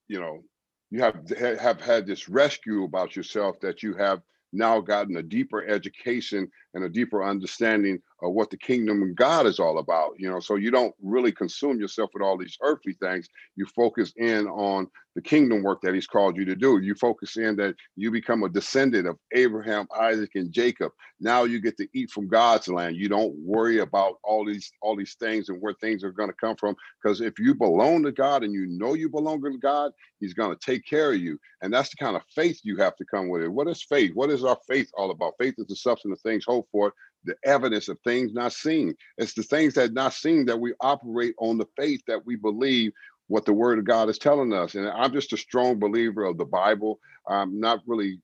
you 0.09 0.20
know, 0.20 0.42
you 0.90 1.01
have 1.01 1.29
have 1.59 1.81
had 1.81 2.07
this 2.07 2.29
rescue 2.29 2.85
about 2.85 3.16
yourself 3.16 3.61
that 3.61 3.83
you 3.83 3.94
have 3.94 4.20
now 4.53 4.81
gotten 4.81 5.16
a 5.16 5.22
deeper 5.22 5.66
education 5.66 6.51
and 6.74 6.85
a 6.85 6.88
deeper 6.88 7.24
understanding 7.24 8.00
of 8.22 8.32
what 8.32 8.50
the 8.50 8.56
kingdom 8.56 9.02
of 9.02 9.14
God 9.14 9.46
is 9.46 9.58
all 9.58 9.78
about. 9.78 10.12
You 10.18 10.30
know, 10.30 10.40
so 10.40 10.56
you 10.56 10.70
don't 10.70 10.94
really 11.02 11.32
consume 11.32 11.78
yourself 11.80 12.11
with 12.14 12.22
all 12.22 12.38
these 12.38 12.56
earthly 12.62 12.94
things. 12.94 13.28
You 13.56 13.66
focus 13.66 14.12
in 14.16 14.46
on 14.46 14.88
the 15.14 15.22
kingdom 15.22 15.62
work 15.62 15.80
that 15.82 15.94
He's 15.94 16.06
called 16.06 16.37
you 16.37 16.44
to 16.46 16.54
do. 16.54 16.78
You 16.78 16.94
focus 16.94 17.37
in 17.37 17.56
that 17.56 17.74
you 17.96 18.11
become 18.11 18.42
a 18.42 18.48
descendant 18.48 19.06
of 19.06 19.18
Abraham, 19.32 19.87
Isaac, 19.98 20.30
and 20.35 20.52
Jacob. 20.52 20.92
Now 21.20 21.44
you 21.44 21.61
get 21.61 21.76
to 21.78 21.88
eat 21.92 22.11
from 22.11 22.28
God's 22.28 22.68
land. 22.68 22.96
You 22.96 23.08
don't 23.08 23.35
worry 23.37 23.78
about 23.78 24.14
all 24.24 24.44
these 24.44 24.72
all 24.80 24.96
these 24.96 25.14
things 25.14 25.48
and 25.48 25.61
where 25.61 25.74
things 25.74 26.02
are 26.04 26.12
going 26.12 26.30
to 26.30 26.37
come 26.40 26.56
from. 26.56 26.76
Because 27.02 27.20
if 27.20 27.38
you 27.38 27.54
belong 27.54 28.02
to 28.04 28.12
God 28.12 28.42
and 28.44 28.52
you 28.52 28.66
know 28.66 28.94
you 28.94 29.08
belong 29.08 29.42
to 29.42 29.58
God, 29.58 29.92
He's 30.20 30.35
going 30.35 30.56
to 30.56 30.64
take 30.64 30.87
care 30.87 31.12
of 31.12 31.20
you. 31.20 31.38
And 31.61 31.72
that's 31.72 31.90
the 31.90 31.96
kind 31.96 32.16
of 32.16 32.22
faith 32.35 32.61
you 32.62 32.76
have 32.78 32.96
to 32.96 33.04
come 33.04 33.28
with 33.28 33.42
it. 33.42 33.52
What 33.52 33.68
is 33.68 33.82
faith? 33.82 34.12
What 34.14 34.30
is 34.30 34.44
our 34.44 34.58
faith 34.66 34.90
all 34.94 35.11
about? 35.11 35.35
Faith 35.38 35.54
is 35.58 35.66
the 35.66 35.76
substance 35.76 36.18
of 36.18 36.20
things 36.22 36.44
hoped 36.46 36.62
for, 36.70 36.92
the 37.25 37.37
evidence 37.44 37.88
of 37.88 37.98
things 38.01 38.33
not 38.33 38.53
seen. 38.53 38.94
It's 39.16 39.35
the 39.35 39.42
things 39.42 39.75
that 39.75 39.92
not 39.92 40.12
seen 40.12 40.44
that 40.46 40.59
we 40.59 40.75
operate 40.81 41.35
on 41.38 41.59
the 41.59 41.68
faith 41.77 42.03
that 42.07 42.25
we 42.27 42.37
believe 42.37 42.92
what 43.29 43.44
the 43.44 43.53
word 43.53 43.79
of 43.79 43.85
God 43.85 44.09
is 44.09 44.18
telling 44.18 44.53
us. 44.53 44.75
And 44.75 44.88
I'm 44.88 45.12
just 45.12 45.33
a 45.33 45.37
strong 45.37 45.79
believer 45.79 46.25
of 46.25 46.37
the 46.37 46.44
Bible. 46.44 46.98
I'm 47.29 47.61
not 47.61 47.81
really 47.87 48.20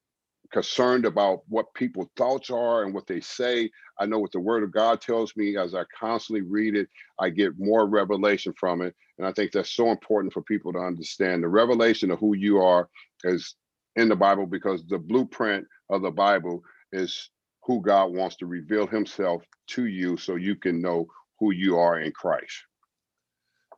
concerned 0.52 1.04
about 1.04 1.42
what 1.48 1.72
people's 1.74 2.08
thoughts 2.16 2.50
are 2.50 2.84
and 2.84 2.94
what 2.94 3.06
they 3.06 3.20
say. 3.20 3.70
I 4.00 4.06
know 4.06 4.18
what 4.18 4.32
the 4.32 4.40
word 4.40 4.62
of 4.62 4.72
God 4.72 5.00
tells 5.00 5.36
me 5.36 5.56
as 5.56 5.74
I 5.74 5.84
constantly 5.98 6.42
read 6.42 6.74
it, 6.74 6.88
I 7.18 7.30
get 7.30 7.58
more 7.58 7.86
revelation 7.86 8.54
from 8.58 8.82
it. 8.82 8.94
And 9.18 9.26
I 9.26 9.32
think 9.32 9.52
that's 9.52 9.72
so 9.72 9.90
important 9.90 10.32
for 10.32 10.42
people 10.42 10.72
to 10.72 10.78
understand. 10.78 11.42
The 11.42 11.48
revelation 11.48 12.10
of 12.10 12.18
who 12.18 12.34
you 12.34 12.58
are 12.58 12.88
is 13.24 13.54
in 13.96 14.08
the 14.08 14.16
Bible 14.16 14.46
because 14.46 14.86
the 14.86 14.98
blueprint 14.98 15.66
of 15.90 16.02
the 16.02 16.10
Bible 16.10 16.62
is 16.92 17.30
who 17.68 17.82
God 17.82 18.14
wants 18.14 18.34
to 18.36 18.46
reveal 18.46 18.86
himself 18.86 19.42
to 19.68 19.84
you 19.84 20.16
so 20.16 20.36
you 20.36 20.56
can 20.56 20.80
know 20.80 21.06
who 21.38 21.52
you 21.52 21.76
are 21.76 22.00
in 22.00 22.10
Christ. 22.10 22.64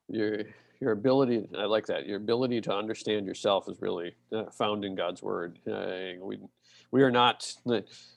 Your 0.08 0.44
your 0.80 0.92
ability, 0.92 1.46
I 1.58 1.64
like 1.64 1.86
that. 1.86 2.06
Your 2.06 2.16
ability 2.16 2.62
to 2.62 2.72
understand 2.72 3.26
yourself 3.26 3.68
is 3.68 3.82
really 3.82 4.14
uh, 4.32 4.44
found 4.50 4.82
in 4.82 4.94
God's 4.94 5.22
word. 5.22 5.58
Uh, 5.70 6.12
we 6.22 6.38
we 6.90 7.02
are 7.02 7.10
not 7.10 7.52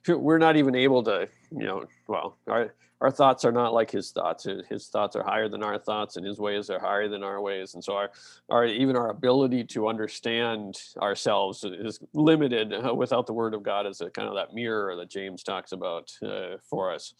we're 0.07 0.37
not 0.37 0.55
even 0.55 0.75
able 0.75 1.03
to 1.03 1.27
you 1.51 1.65
know 1.65 1.85
well 2.07 2.37
our 2.47 2.73
our 3.03 3.11
thoughts 3.11 3.43
are 3.43 3.51
not 3.51 3.73
like 3.73 3.91
his 3.91 4.11
thoughts. 4.11 4.47
His 4.69 4.87
thoughts 4.87 5.17
are 5.17 5.23
higher 5.23 5.49
than 5.49 5.61
our 5.61 5.77
thoughts 5.77 6.15
and 6.15 6.25
his 6.25 6.39
ways 6.39 6.69
are 6.69 6.79
higher 6.79 7.09
than 7.09 7.21
our 7.21 7.41
ways. 7.41 7.73
And 7.73 7.83
so 7.83 7.95
our 7.95 8.11
our 8.49 8.65
even 8.65 8.95
our 8.95 9.09
ability 9.09 9.65
to 9.65 9.89
understand 9.89 10.81
ourselves 11.01 11.65
is 11.65 11.99
limited 12.13 12.73
uh, 12.73 12.95
without 12.95 13.27
the 13.27 13.33
word 13.33 13.53
of 13.53 13.61
god 13.61 13.85
as 13.85 13.99
a 13.99 14.09
kind 14.09 14.29
of 14.29 14.35
that 14.35 14.53
mirror 14.53 14.95
that 14.95 15.09
james 15.09 15.43
talks 15.43 15.73
about 15.73 16.11
uh, 16.25 16.55
for 16.69 16.93
us. 16.93 17.13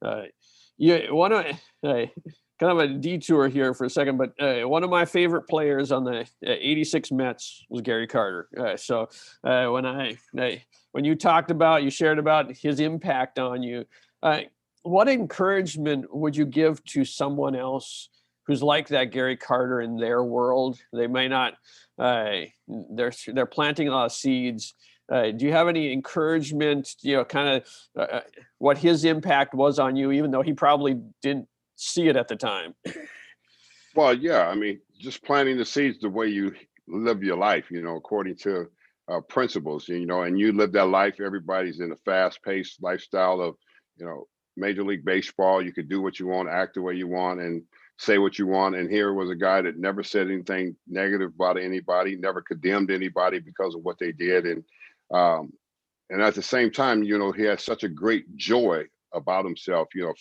Uh, 0.00 0.22
you 0.78 0.98
want 1.10 1.34
to 1.34 1.88
uh, 1.88 2.06
kind 2.60 2.72
of 2.72 2.78
a 2.78 2.88
detour 2.88 3.48
here 3.48 3.72
for 3.72 3.86
a 3.86 3.90
second, 3.90 4.18
but 4.18 4.34
uh, 4.38 4.68
one 4.68 4.84
of 4.84 4.90
my 4.90 5.06
favorite 5.06 5.48
players 5.48 5.90
on 5.90 6.04
the 6.04 6.20
uh, 6.20 6.24
86 6.42 7.10
Mets 7.10 7.64
was 7.70 7.80
Gary 7.80 8.06
Carter. 8.06 8.48
Uh, 8.56 8.76
so 8.76 9.08
uh, 9.42 9.66
when 9.68 9.86
I, 9.86 10.18
I, 10.38 10.62
when 10.92 11.06
you 11.06 11.14
talked 11.14 11.50
about, 11.50 11.82
you 11.82 11.90
shared 11.90 12.18
about 12.18 12.54
his 12.54 12.78
impact 12.78 13.38
on 13.38 13.62
you, 13.62 13.86
uh, 14.22 14.40
what 14.82 15.08
encouragement 15.08 16.14
would 16.14 16.36
you 16.36 16.44
give 16.44 16.84
to 16.84 17.02
someone 17.02 17.56
else 17.56 18.10
who's 18.46 18.62
like 18.62 18.88
that 18.88 19.04
Gary 19.04 19.38
Carter 19.38 19.80
in 19.80 19.96
their 19.96 20.22
world? 20.22 20.78
They 20.92 21.06
may 21.06 21.28
not, 21.28 21.54
uh, 21.98 22.42
they're, 22.68 23.12
they're 23.26 23.46
planting 23.46 23.88
a 23.88 23.92
lot 23.92 24.06
of 24.06 24.12
seeds. 24.12 24.74
uh, 25.10 25.30
do 25.30 25.46
you 25.46 25.52
have 25.52 25.68
any 25.68 25.92
encouragement? 25.94 26.94
You 27.00 27.16
know, 27.16 27.24
kind 27.24 27.48
of 27.48 27.68
uh, 27.96 28.16
uh, 28.16 28.20
what 28.58 28.76
his 28.76 29.06
impact 29.06 29.54
was 29.54 29.78
on 29.78 29.96
you, 29.96 30.12
even 30.12 30.30
though 30.30 30.42
he 30.42 30.52
probably 30.52 31.00
didn't 31.22 31.48
see 31.80 32.08
it 32.08 32.16
at 32.16 32.28
the 32.28 32.36
time. 32.36 32.74
Well, 33.94 34.14
yeah, 34.14 34.46
I 34.46 34.54
mean, 34.54 34.80
just 35.00 35.24
planting 35.24 35.56
the 35.56 35.64
seeds 35.64 35.98
the 35.98 36.08
way 36.08 36.28
you 36.28 36.54
live 36.86 37.24
your 37.24 37.36
life, 37.36 37.70
you 37.70 37.82
know, 37.82 37.96
according 37.96 38.36
to 38.36 38.68
uh, 39.10 39.20
principles, 39.22 39.88
you 39.88 40.06
know, 40.06 40.22
and 40.22 40.38
you 40.38 40.52
live 40.52 40.72
that 40.72 40.86
life. 40.86 41.20
Everybody's 41.20 41.80
in 41.80 41.90
a 41.90 41.96
fast-paced 41.96 42.80
lifestyle 42.82 43.40
of, 43.40 43.56
you 43.96 44.06
know, 44.06 44.28
Major 44.56 44.84
League 44.84 45.04
Baseball. 45.04 45.60
You 45.60 45.72
could 45.72 45.88
do 45.88 46.00
what 46.00 46.20
you 46.20 46.28
want, 46.28 46.48
act 46.48 46.74
the 46.74 46.82
way 46.82 46.94
you 46.94 47.08
want, 47.08 47.40
and 47.40 47.64
say 47.98 48.18
what 48.18 48.38
you 48.38 48.46
want. 48.46 48.76
And 48.76 48.88
here 48.88 49.12
was 49.12 49.30
a 49.30 49.34
guy 49.34 49.60
that 49.62 49.76
never 49.76 50.04
said 50.04 50.30
anything 50.30 50.76
negative 50.86 51.32
about 51.34 51.58
anybody, 51.58 52.14
never 52.14 52.42
condemned 52.42 52.92
anybody 52.92 53.40
because 53.40 53.74
of 53.74 53.82
what 53.82 53.98
they 53.98 54.12
did, 54.12 54.46
and 54.46 54.64
um, 55.12 55.52
and 56.10 56.22
at 56.22 56.36
the 56.36 56.42
same 56.42 56.70
time, 56.70 57.02
you 57.02 57.18
know, 57.18 57.32
he 57.32 57.42
had 57.42 57.60
such 57.60 57.82
a 57.82 57.88
great 57.88 58.36
joy 58.36 58.84
about 59.12 59.44
himself. 59.44 59.88
You 59.94 60.04
know, 60.04 60.14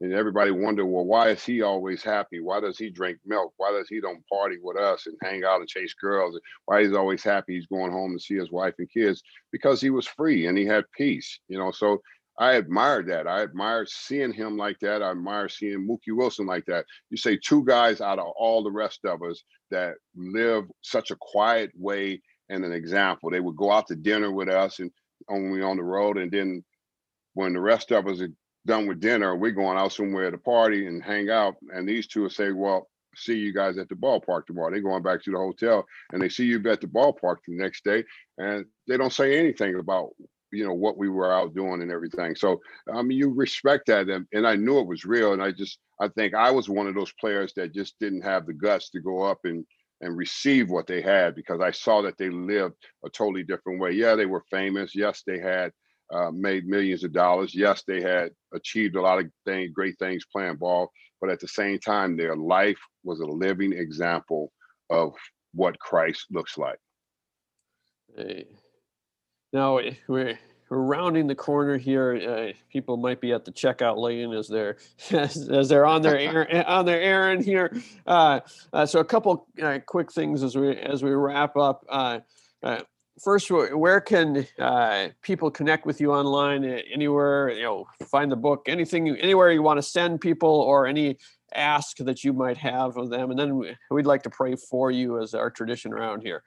and 0.00 0.12
everybody 0.14 0.50
wonder, 0.50 0.86
well, 0.86 1.04
why 1.04 1.28
is 1.30 1.44
he 1.44 1.62
always 1.62 2.02
happy? 2.02 2.40
Why 2.40 2.60
does 2.60 2.78
he 2.78 2.90
drink 2.90 3.18
milk? 3.26 3.52
Why 3.58 3.70
does 3.70 3.88
he 3.88 4.00
don't 4.00 4.26
party 4.28 4.56
with 4.62 4.78
us 4.78 5.06
and 5.06 5.16
hang 5.22 5.44
out 5.44 5.60
and 5.60 5.68
chase 5.68 5.94
girls? 5.94 6.38
Why 6.64 6.82
he's 6.82 6.94
always 6.94 7.22
happy? 7.22 7.54
He's 7.54 7.66
going 7.66 7.92
home 7.92 8.16
to 8.16 8.22
see 8.22 8.36
his 8.36 8.50
wife 8.50 8.74
and 8.78 8.90
kids 8.90 9.22
because 9.52 9.80
he 9.80 9.90
was 9.90 10.06
free 10.06 10.46
and 10.46 10.56
he 10.56 10.64
had 10.64 10.84
peace. 10.96 11.38
You 11.48 11.58
know, 11.58 11.70
so 11.70 12.00
I 12.38 12.54
admired 12.54 13.08
that. 13.08 13.26
I 13.26 13.42
admired 13.42 13.90
seeing 13.90 14.32
him 14.32 14.56
like 14.56 14.78
that. 14.80 15.02
I 15.02 15.10
admire 15.10 15.50
seeing 15.50 15.86
Mookie 15.86 16.16
Wilson 16.16 16.46
like 16.46 16.64
that. 16.66 16.86
You 17.10 17.18
say 17.18 17.36
two 17.36 17.62
guys 17.64 18.00
out 18.00 18.18
of 18.18 18.32
all 18.36 18.62
the 18.62 18.70
rest 18.70 19.04
of 19.04 19.22
us 19.22 19.42
that 19.70 19.96
live 20.16 20.64
such 20.80 21.10
a 21.10 21.16
quiet 21.20 21.70
way 21.76 22.22
and 22.48 22.64
an 22.64 22.72
example. 22.72 23.30
They 23.30 23.40
would 23.40 23.56
go 23.56 23.70
out 23.70 23.86
to 23.88 23.96
dinner 23.96 24.32
with 24.32 24.48
us 24.48 24.78
and 24.78 24.90
only 25.28 25.60
on 25.60 25.76
the 25.76 25.82
road, 25.82 26.16
and 26.16 26.32
then 26.32 26.64
when 27.34 27.52
the 27.52 27.60
rest 27.60 27.92
of 27.92 28.06
us 28.06 28.22
done 28.70 28.86
with 28.86 29.00
dinner, 29.00 29.34
we're 29.34 29.50
going 29.50 29.76
out 29.76 29.92
somewhere 29.92 30.30
to 30.30 30.38
party 30.38 30.86
and 30.86 31.02
hang 31.02 31.28
out. 31.28 31.56
And 31.74 31.88
these 31.88 32.06
two 32.06 32.22
will 32.22 32.30
say, 32.30 32.52
Well, 32.52 32.88
see 33.16 33.34
you 33.34 33.52
guys 33.52 33.76
at 33.78 33.88
the 33.88 33.96
ballpark 33.96 34.46
tomorrow. 34.46 34.70
They're 34.70 34.80
going 34.80 35.02
back 35.02 35.24
to 35.24 35.32
the 35.32 35.38
hotel 35.38 35.84
and 36.12 36.22
they 36.22 36.28
see 36.28 36.44
you 36.44 36.62
at 36.70 36.80
the 36.80 36.86
ballpark 36.86 37.38
the 37.46 37.56
next 37.56 37.82
day 37.84 38.04
and 38.38 38.64
they 38.86 38.96
don't 38.96 39.12
say 39.12 39.36
anything 39.36 39.74
about 39.74 40.10
you 40.52 40.64
know 40.64 40.74
what 40.74 40.96
we 40.98 41.08
were 41.08 41.32
out 41.32 41.54
doing 41.54 41.80
and 41.80 41.92
everything 41.92 42.34
so 42.34 42.60
i 42.92 43.02
mean 43.02 43.16
you 43.16 43.32
respect 43.32 43.86
that 43.86 44.08
and, 44.08 44.26
and 44.32 44.44
i 44.44 44.56
knew 44.56 44.80
it 44.80 44.86
was 44.86 45.04
real 45.04 45.32
and 45.32 45.40
i 45.40 45.52
just 45.52 45.78
i 46.00 46.08
think 46.08 46.34
i 46.34 46.50
was 46.50 46.68
one 46.68 46.88
of 46.88 46.94
those 46.96 47.12
players 47.20 47.52
that 47.54 47.72
just 47.72 47.94
didn't 48.00 48.22
have 48.22 48.46
the 48.46 48.52
guts 48.52 48.90
to 48.90 49.00
go 49.00 49.22
up 49.22 49.38
and 49.44 49.64
and 50.00 50.16
receive 50.16 50.68
what 50.68 50.88
they 50.88 51.00
had 51.00 51.36
because 51.36 51.60
i 51.60 51.70
saw 51.70 52.02
that 52.02 52.18
they 52.18 52.30
lived 52.30 52.74
a 53.04 53.10
totally 53.10 53.44
different 53.44 53.78
way 53.78 53.92
yeah 53.92 54.16
they 54.16 54.26
were 54.26 54.42
famous 54.50 54.92
yes 54.92 55.22
they 55.24 55.38
had 55.38 55.70
uh, 56.12 56.30
made 56.30 56.66
millions 56.66 57.04
of 57.04 57.12
dollars. 57.12 57.54
Yes, 57.54 57.82
they 57.86 58.00
had 58.00 58.30
achieved 58.52 58.96
a 58.96 59.00
lot 59.00 59.18
of 59.18 59.30
things, 59.44 59.70
great 59.72 59.98
things 59.98 60.24
playing 60.30 60.56
ball, 60.56 60.90
but 61.20 61.30
at 61.30 61.40
the 61.40 61.48
same 61.48 61.78
time, 61.78 62.16
their 62.16 62.36
life 62.36 62.78
was 63.04 63.20
a 63.20 63.26
living 63.26 63.72
example 63.72 64.52
of 64.90 65.14
what 65.52 65.78
Christ 65.78 66.26
looks 66.30 66.58
like. 66.58 66.78
Hey. 68.16 68.46
Now 69.52 69.80
we're 70.08 70.38
we're 70.68 70.78
rounding 70.78 71.26
the 71.26 71.34
corner 71.34 71.76
here. 71.76 72.14
Uh, 72.14 72.52
people 72.72 72.96
might 72.96 73.20
be 73.20 73.32
at 73.32 73.44
the 73.44 73.50
checkout 73.50 73.98
lane 73.98 74.32
as 74.32 74.46
they're 74.46 74.76
as, 75.10 75.48
as 75.48 75.68
they're 75.68 75.86
on 75.86 76.02
their 76.02 76.18
errand, 76.18 76.64
on 76.64 76.86
their 76.86 77.00
errand 77.00 77.44
here. 77.44 77.72
Uh, 78.06 78.40
uh, 78.72 78.86
so 78.86 79.00
a 79.00 79.04
couple 79.04 79.46
uh, 79.62 79.80
quick 79.86 80.12
things 80.12 80.42
as 80.42 80.56
we 80.56 80.76
as 80.76 81.02
we 81.02 81.10
wrap 81.10 81.56
up. 81.56 81.84
First, 83.22 83.50
where 83.50 84.00
can 84.00 84.46
uh, 84.58 85.08
people 85.20 85.50
connect 85.50 85.84
with 85.84 86.00
you 86.00 86.12
online? 86.12 86.64
Anywhere, 86.64 87.50
you 87.50 87.62
know, 87.62 87.86
find 88.06 88.32
the 88.32 88.36
book, 88.36 88.62
anything, 88.66 89.08
anywhere 89.16 89.52
you 89.52 89.62
want 89.62 89.76
to 89.76 89.82
send 89.82 90.20
people, 90.22 90.48
or 90.48 90.86
any 90.86 91.18
ask 91.54 91.98
that 91.98 92.24
you 92.24 92.32
might 92.32 92.56
have 92.56 92.96
of 92.96 93.10
them, 93.10 93.30
and 93.30 93.38
then 93.38 93.76
we'd 93.90 94.06
like 94.06 94.22
to 94.22 94.30
pray 94.30 94.56
for 94.56 94.90
you 94.90 95.20
as 95.20 95.34
our 95.34 95.50
tradition 95.50 95.92
around 95.92 96.22
here. 96.22 96.42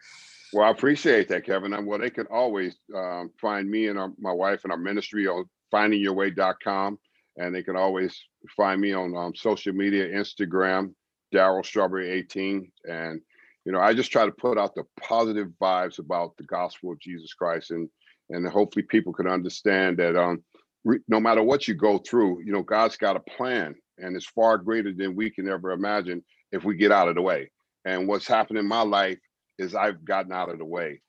Well, 0.54 0.66
I 0.66 0.72
appreciate 0.72 1.28
that, 1.30 1.46
Kevin. 1.46 1.86
Well, 1.86 2.00
they 2.00 2.10
can 2.10 2.28
always 2.28 2.76
um, 2.96 3.32
find 3.40 3.70
me 3.70 3.88
and 3.88 4.00
our, 4.00 4.12
my 4.20 4.32
wife 4.32 4.64
and 4.64 4.72
our 4.72 4.78
ministry 4.78 5.28
on 5.28 5.46
findingyourway.com, 5.74 7.00
and 7.38 7.54
they 7.54 7.64
can 7.64 7.76
always 7.76 8.20
find 8.56 8.80
me 8.80 8.94
on 8.94 9.16
um, 9.16 9.36
social 9.36 9.74
media, 9.74 10.08
Instagram, 10.08 10.94
Darryl 11.34 11.66
Strawberry 11.66 12.10
18, 12.12 12.72
and 12.90 13.22
you 13.66 13.72
know, 13.72 13.80
I 13.80 13.94
just 13.94 14.12
try 14.12 14.26
to 14.26 14.32
put 14.32 14.58
out 14.58 14.76
the 14.76 14.84
positive 15.00 15.48
vibes 15.62 16.00
about 16.00 16.36
the 16.38 16.44
gospel 16.44 16.92
of 16.92 17.00
Jesus 17.00 17.34
Christ, 17.34 17.72
and 17.72 17.90
and 18.30 18.48
hopefully 18.48 18.84
people 18.84 19.14
can 19.14 19.28
understand 19.28 19.98
that 19.98 20.16
um, 20.16 20.44
re- 20.84 21.00
no 21.08 21.20
matter 21.20 21.44
what 21.44 21.68
you 21.68 21.74
go 21.74 21.98
through, 21.98 22.42
you 22.44 22.52
know, 22.52 22.64
God's 22.64 22.98
got 22.98 23.16
a 23.16 23.20
plan, 23.22 23.76
and 23.98 24.16
it's 24.16 24.26
far 24.26 24.58
greater 24.58 24.94
than 24.94 25.16
we 25.16 25.30
can 25.30 25.48
ever 25.48 25.72
imagine 25.72 26.24
if 26.52 26.64
we 26.64 26.76
get 26.76 26.92
out 26.92 27.10
of 27.10 27.16
the 27.16 27.22
way. 27.22 27.52
And 27.86 28.08
what's 28.08 28.28
happened 28.28 28.60
in 28.60 28.68
my 28.68 28.82
life 28.82 29.20
is 29.58 29.76
I've 29.76 30.04
gotten 30.06 30.32
out 30.32 30.50
of 30.50 30.58
the 30.58 30.66
way, 30.66 31.02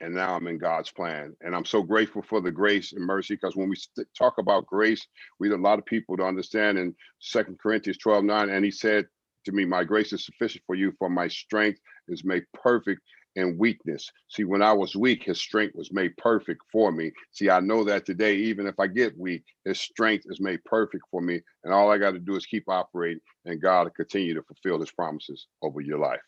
and 0.00 0.14
now 0.14 0.34
I'm 0.34 0.46
in 0.46 0.58
God's 0.58 0.90
plan, 0.90 1.34
and 1.42 1.54
I'm 1.54 1.64
so 1.64 1.82
grateful 1.82 2.22
for 2.22 2.40
the 2.40 2.52
grace 2.52 2.92
and 2.92 3.04
mercy. 3.04 3.34
Because 3.34 3.56
when 3.56 3.68
we 3.68 3.76
st- 3.76 4.06
talk 4.16 4.38
about 4.38 4.66
grace, 4.66 5.06
we 5.40 5.48
need 5.48 5.54
a 5.54 5.60
lot 5.60 5.78
of 5.78 5.86
people 5.86 6.16
to 6.16 6.24
understand 6.24 6.78
in 6.78 6.94
Second 7.18 7.58
Corinthians 7.58 7.98
12, 7.98 8.24
9, 8.24 8.50
and 8.50 8.64
He 8.64 8.70
said 8.70 9.06
to 9.48 9.54
me, 9.54 9.64
My 9.64 9.82
grace 9.82 10.12
is 10.12 10.24
sufficient 10.24 10.62
for 10.66 10.74
you, 10.74 10.92
for 10.98 11.08
my 11.08 11.26
strength 11.26 11.80
is 12.08 12.22
made 12.22 12.44
perfect 12.52 13.00
in 13.34 13.56
weakness. 13.56 14.10
See, 14.28 14.44
when 14.44 14.60
I 14.60 14.72
was 14.72 14.94
weak, 14.94 15.24
his 15.24 15.40
strength 15.40 15.74
was 15.74 15.90
made 15.90 16.14
perfect 16.18 16.60
for 16.70 16.92
me. 16.92 17.12
See, 17.32 17.48
I 17.48 17.60
know 17.60 17.82
that 17.84 18.04
today, 18.04 18.36
even 18.36 18.66
if 18.66 18.78
I 18.78 18.88
get 18.88 19.18
weak, 19.18 19.44
his 19.64 19.80
strength 19.80 20.26
is 20.28 20.38
made 20.38 20.62
perfect 20.64 21.04
for 21.10 21.22
me. 21.22 21.40
And 21.64 21.72
all 21.72 21.90
I 21.90 21.96
got 21.96 22.10
to 22.10 22.18
do 22.18 22.36
is 22.36 22.44
keep 22.44 22.68
operating, 22.68 23.20
and 23.46 23.60
God 23.60 23.84
will 23.84 23.90
continue 23.92 24.34
to 24.34 24.42
fulfill 24.42 24.80
his 24.80 24.90
promises 24.90 25.46
over 25.62 25.80
your 25.80 25.98
life. 25.98 26.20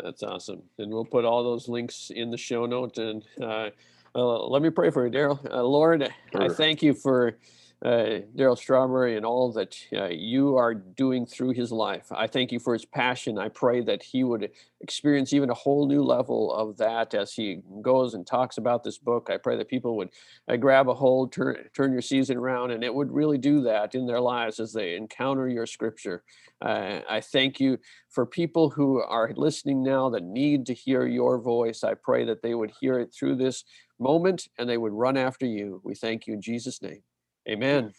That's 0.00 0.22
awesome. 0.22 0.62
And 0.78 0.92
we'll 0.92 1.04
put 1.04 1.24
all 1.24 1.42
those 1.42 1.68
links 1.68 2.10
in 2.14 2.30
the 2.30 2.38
show 2.38 2.66
note. 2.66 2.98
And 2.98 3.24
uh, 3.40 3.70
uh, 4.14 4.46
let 4.46 4.62
me 4.62 4.70
pray 4.70 4.90
for 4.90 5.04
you, 5.04 5.12
Darryl. 5.12 5.44
Uh, 5.50 5.64
Lord, 5.64 6.08
sure. 6.32 6.42
I 6.42 6.48
thank 6.48 6.82
you 6.82 6.94
for 6.94 7.36
uh, 7.84 8.20
Darryl 8.36 8.56
Strawberry 8.56 9.16
and 9.16 9.26
all 9.26 9.52
that 9.52 9.76
uh, 9.92 10.06
you 10.06 10.56
are 10.56 10.72
doing 10.72 11.26
through 11.26 11.50
his 11.50 11.72
life. 11.72 12.06
I 12.12 12.28
thank 12.28 12.52
you 12.52 12.60
for 12.60 12.74
his 12.74 12.84
passion. 12.84 13.38
I 13.38 13.48
pray 13.48 13.80
that 13.80 14.04
he 14.04 14.22
would 14.22 14.50
experience 14.80 15.32
even 15.32 15.50
a 15.50 15.54
whole 15.54 15.88
new 15.88 16.02
level 16.02 16.52
of 16.52 16.76
that 16.76 17.12
as 17.14 17.32
he 17.32 17.60
goes 17.82 18.14
and 18.14 18.24
talks 18.24 18.56
about 18.56 18.84
this 18.84 18.98
book. 18.98 19.30
I 19.30 19.36
pray 19.36 19.56
that 19.56 19.68
people 19.68 19.96
would 19.96 20.10
uh, 20.48 20.56
grab 20.56 20.88
a 20.88 20.94
hold, 20.94 21.32
turn, 21.32 21.56
turn 21.74 21.92
your 21.92 22.02
season 22.02 22.36
around, 22.36 22.70
and 22.70 22.84
it 22.84 22.94
would 22.94 23.10
really 23.10 23.38
do 23.38 23.62
that 23.62 23.96
in 23.96 24.06
their 24.06 24.20
lives 24.20 24.60
as 24.60 24.72
they 24.72 24.94
encounter 24.94 25.48
your 25.48 25.66
scripture. 25.66 26.22
Uh, 26.60 27.00
I 27.10 27.20
thank 27.20 27.58
you 27.58 27.78
for 28.10 28.24
people 28.24 28.70
who 28.70 29.02
are 29.02 29.32
listening 29.34 29.82
now 29.82 30.08
that 30.10 30.22
need 30.22 30.66
to 30.66 30.74
hear 30.74 31.04
your 31.04 31.40
voice. 31.40 31.82
I 31.82 31.94
pray 31.94 32.24
that 32.26 32.42
they 32.42 32.54
would 32.54 32.72
hear 32.80 33.00
it 33.00 33.12
through 33.12 33.36
this 33.36 33.64
moment 33.98 34.46
and 34.56 34.68
they 34.68 34.78
would 34.78 34.92
run 34.92 35.16
after 35.16 35.46
you. 35.46 35.80
We 35.82 35.96
thank 35.96 36.28
you 36.28 36.34
in 36.34 36.42
Jesus' 36.42 36.80
name. 36.80 37.02
Amen. 37.48 37.92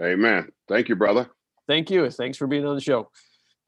Amen. 0.00 0.48
Thank 0.68 0.88
you, 0.88 0.96
brother. 0.96 1.28
Thank 1.66 1.90
you. 1.90 2.08
Thanks 2.10 2.38
for 2.38 2.46
being 2.46 2.66
on 2.66 2.74
the 2.74 2.80
show. 2.80 3.10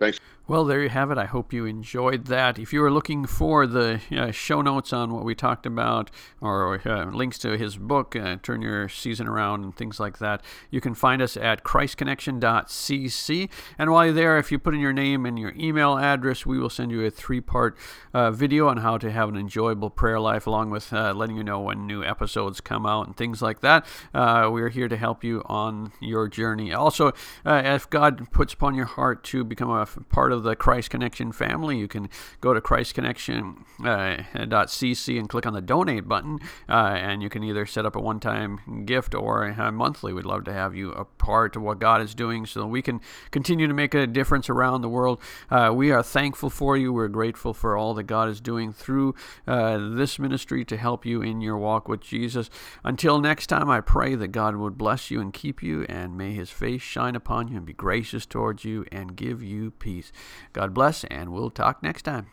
Thanks. 0.00 0.20
Well, 0.48 0.64
there 0.64 0.80
you 0.82 0.88
have 0.88 1.10
it. 1.10 1.18
I 1.18 1.26
hope 1.26 1.52
you 1.52 1.66
enjoyed 1.66 2.24
that. 2.28 2.58
If 2.58 2.72
you 2.72 2.82
are 2.82 2.90
looking 2.90 3.26
for 3.26 3.66
the 3.66 4.00
uh, 4.10 4.30
show 4.30 4.62
notes 4.62 4.94
on 4.94 5.12
what 5.12 5.22
we 5.22 5.34
talked 5.34 5.66
about 5.66 6.10
or 6.40 6.80
uh, 6.88 7.10
links 7.10 7.38
to 7.40 7.58
his 7.58 7.76
book, 7.76 8.16
uh, 8.16 8.36
Turn 8.42 8.62
Your 8.62 8.88
Season 8.88 9.28
Around, 9.28 9.64
and 9.64 9.76
things 9.76 10.00
like 10.00 10.20
that, 10.20 10.42
you 10.70 10.80
can 10.80 10.94
find 10.94 11.20
us 11.20 11.36
at 11.36 11.64
ChristConnection.cc. 11.64 13.50
And 13.78 13.90
while 13.90 14.06
you're 14.06 14.14
there, 14.14 14.38
if 14.38 14.50
you 14.50 14.58
put 14.58 14.72
in 14.72 14.80
your 14.80 14.94
name 14.94 15.26
and 15.26 15.38
your 15.38 15.52
email 15.54 15.98
address, 15.98 16.46
we 16.46 16.58
will 16.58 16.70
send 16.70 16.92
you 16.92 17.04
a 17.04 17.10
three 17.10 17.42
part 17.42 17.76
uh, 18.14 18.30
video 18.30 18.68
on 18.68 18.78
how 18.78 18.96
to 18.96 19.10
have 19.10 19.28
an 19.28 19.36
enjoyable 19.36 19.90
prayer 19.90 20.18
life, 20.18 20.46
along 20.46 20.70
with 20.70 20.94
uh, 20.94 21.12
letting 21.12 21.36
you 21.36 21.44
know 21.44 21.60
when 21.60 21.86
new 21.86 22.02
episodes 22.02 22.62
come 22.62 22.86
out 22.86 23.06
and 23.06 23.18
things 23.18 23.42
like 23.42 23.60
that. 23.60 23.84
Uh, 24.14 24.48
we're 24.50 24.70
here 24.70 24.88
to 24.88 24.96
help 24.96 25.22
you 25.22 25.42
on 25.44 25.92
your 26.00 26.26
journey. 26.26 26.72
Also, 26.72 27.12
if 27.44 27.90
God 27.90 28.30
puts 28.32 28.54
upon 28.54 28.74
your 28.74 28.86
heart 28.86 29.22
to 29.24 29.44
become 29.44 29.68
a 29.68 29.84
part 30.08 30.32
of 30.32 30.42
the 30.42 30.56
Christ 30.56 30.90
Connection 30.90 31.32
family, 31.32 31.78
you 31.78 31.88
can 31.88 32.08
go 32.40 32.54
to 32.54 32.60
christconnection.cc 32.60 35.16
uh, 35.16 35.18
and 35.18 35.28
click 35.28 35.46
on 35.46 35.52
the 35.52 35.60
donate 35.60 36.08
button, 36.08 36.38
uh, 36.68 36.94
and 36.96 37.22
you 37.22 37.28
can 37.28 37.42
either 37.42 37.66
set 37.66 37.86
up 37.86 37.96
a 37.96 38.00
one 38.00 38.20
time 38.20 38.84
gift 38.84 39.14
or 39.14 39.52
monthly. 39.72 40.12
We'd 40.12 40.24
love 40.24 40.44
to 40.44 40.52
have 40.52 40.74
you 40.74 40.92
a 40.92 41.04
part 41.04 41.56
of 41.56 41.62
what 41.62 41.78
God 41.78 42.00
is 42.00 42.14
doing 42.14 42.46
so 42.46 42.66
we 42.66 42.82
can 42.82 43.00
continue 43.30 43.66
to 43.66 43.74
make 43.74 43.94
a 43.94 44.06
difference 44.06 44.48
around 44.48 44.82
the 44.82 44.88
world. 44.88 45.20
Uh, 45.50 45.72
we 45.74 45.90
are 45.90 46.02
thankful 46.02 46.50
for 46.50 46.76
you. 46.76 46.92
We're 46.92 47.08
grateful 47.08 47.54
for 47.54 47.76
all 47.76 47.94
that 47.94 48.04
God 48.04 48.28
is 48.28 48.40
doing 48.40 48.72
through 48.72 49.14
this 49.46 50.18
ministry 50.18 50.64
to 50.64 50.76
help 50.76 51.04
you 51.04 51.22
in 51.22 51.40
your 51.40 51.56
walk 51.56 51.88
with 51.88 52.00
Jesus. 52.00 52.50
Until 52.84 53.20
next 53.20 53.48
time, 53.48 53.70
I 53.70 53.80
pray 53.80 54.14
that 54.14 54.28
God 54.28 54.56
would 54.56 54.78
bless 54.78 55.10
you 55.10 55.20
and 55.20 55.32
keep 55.32 55.62
you, 55.62 55.84
and 55.88 56.16
may 56.16 56.32
his 56.32 56.50
face 56.50 56.82
shine 56.82 57.16
upon 57.16 57.48
you 57.48 57.56
and 57.56 57.66
be 57.66 57.72
gracious 57.72 58.26
towards 58.26 58.64
you 58.64 58.84
and 58.90 59.16
give 59.16 59.42
you 59.42 59.70
peace. 59.78 60.12
God 60.52 60.74
bless, 60.74 61.04
and 61.04 61.32
we'll 61.32 61.50
talk 61.50 61.82
next 61.82 62.02
time. 62.02 62.26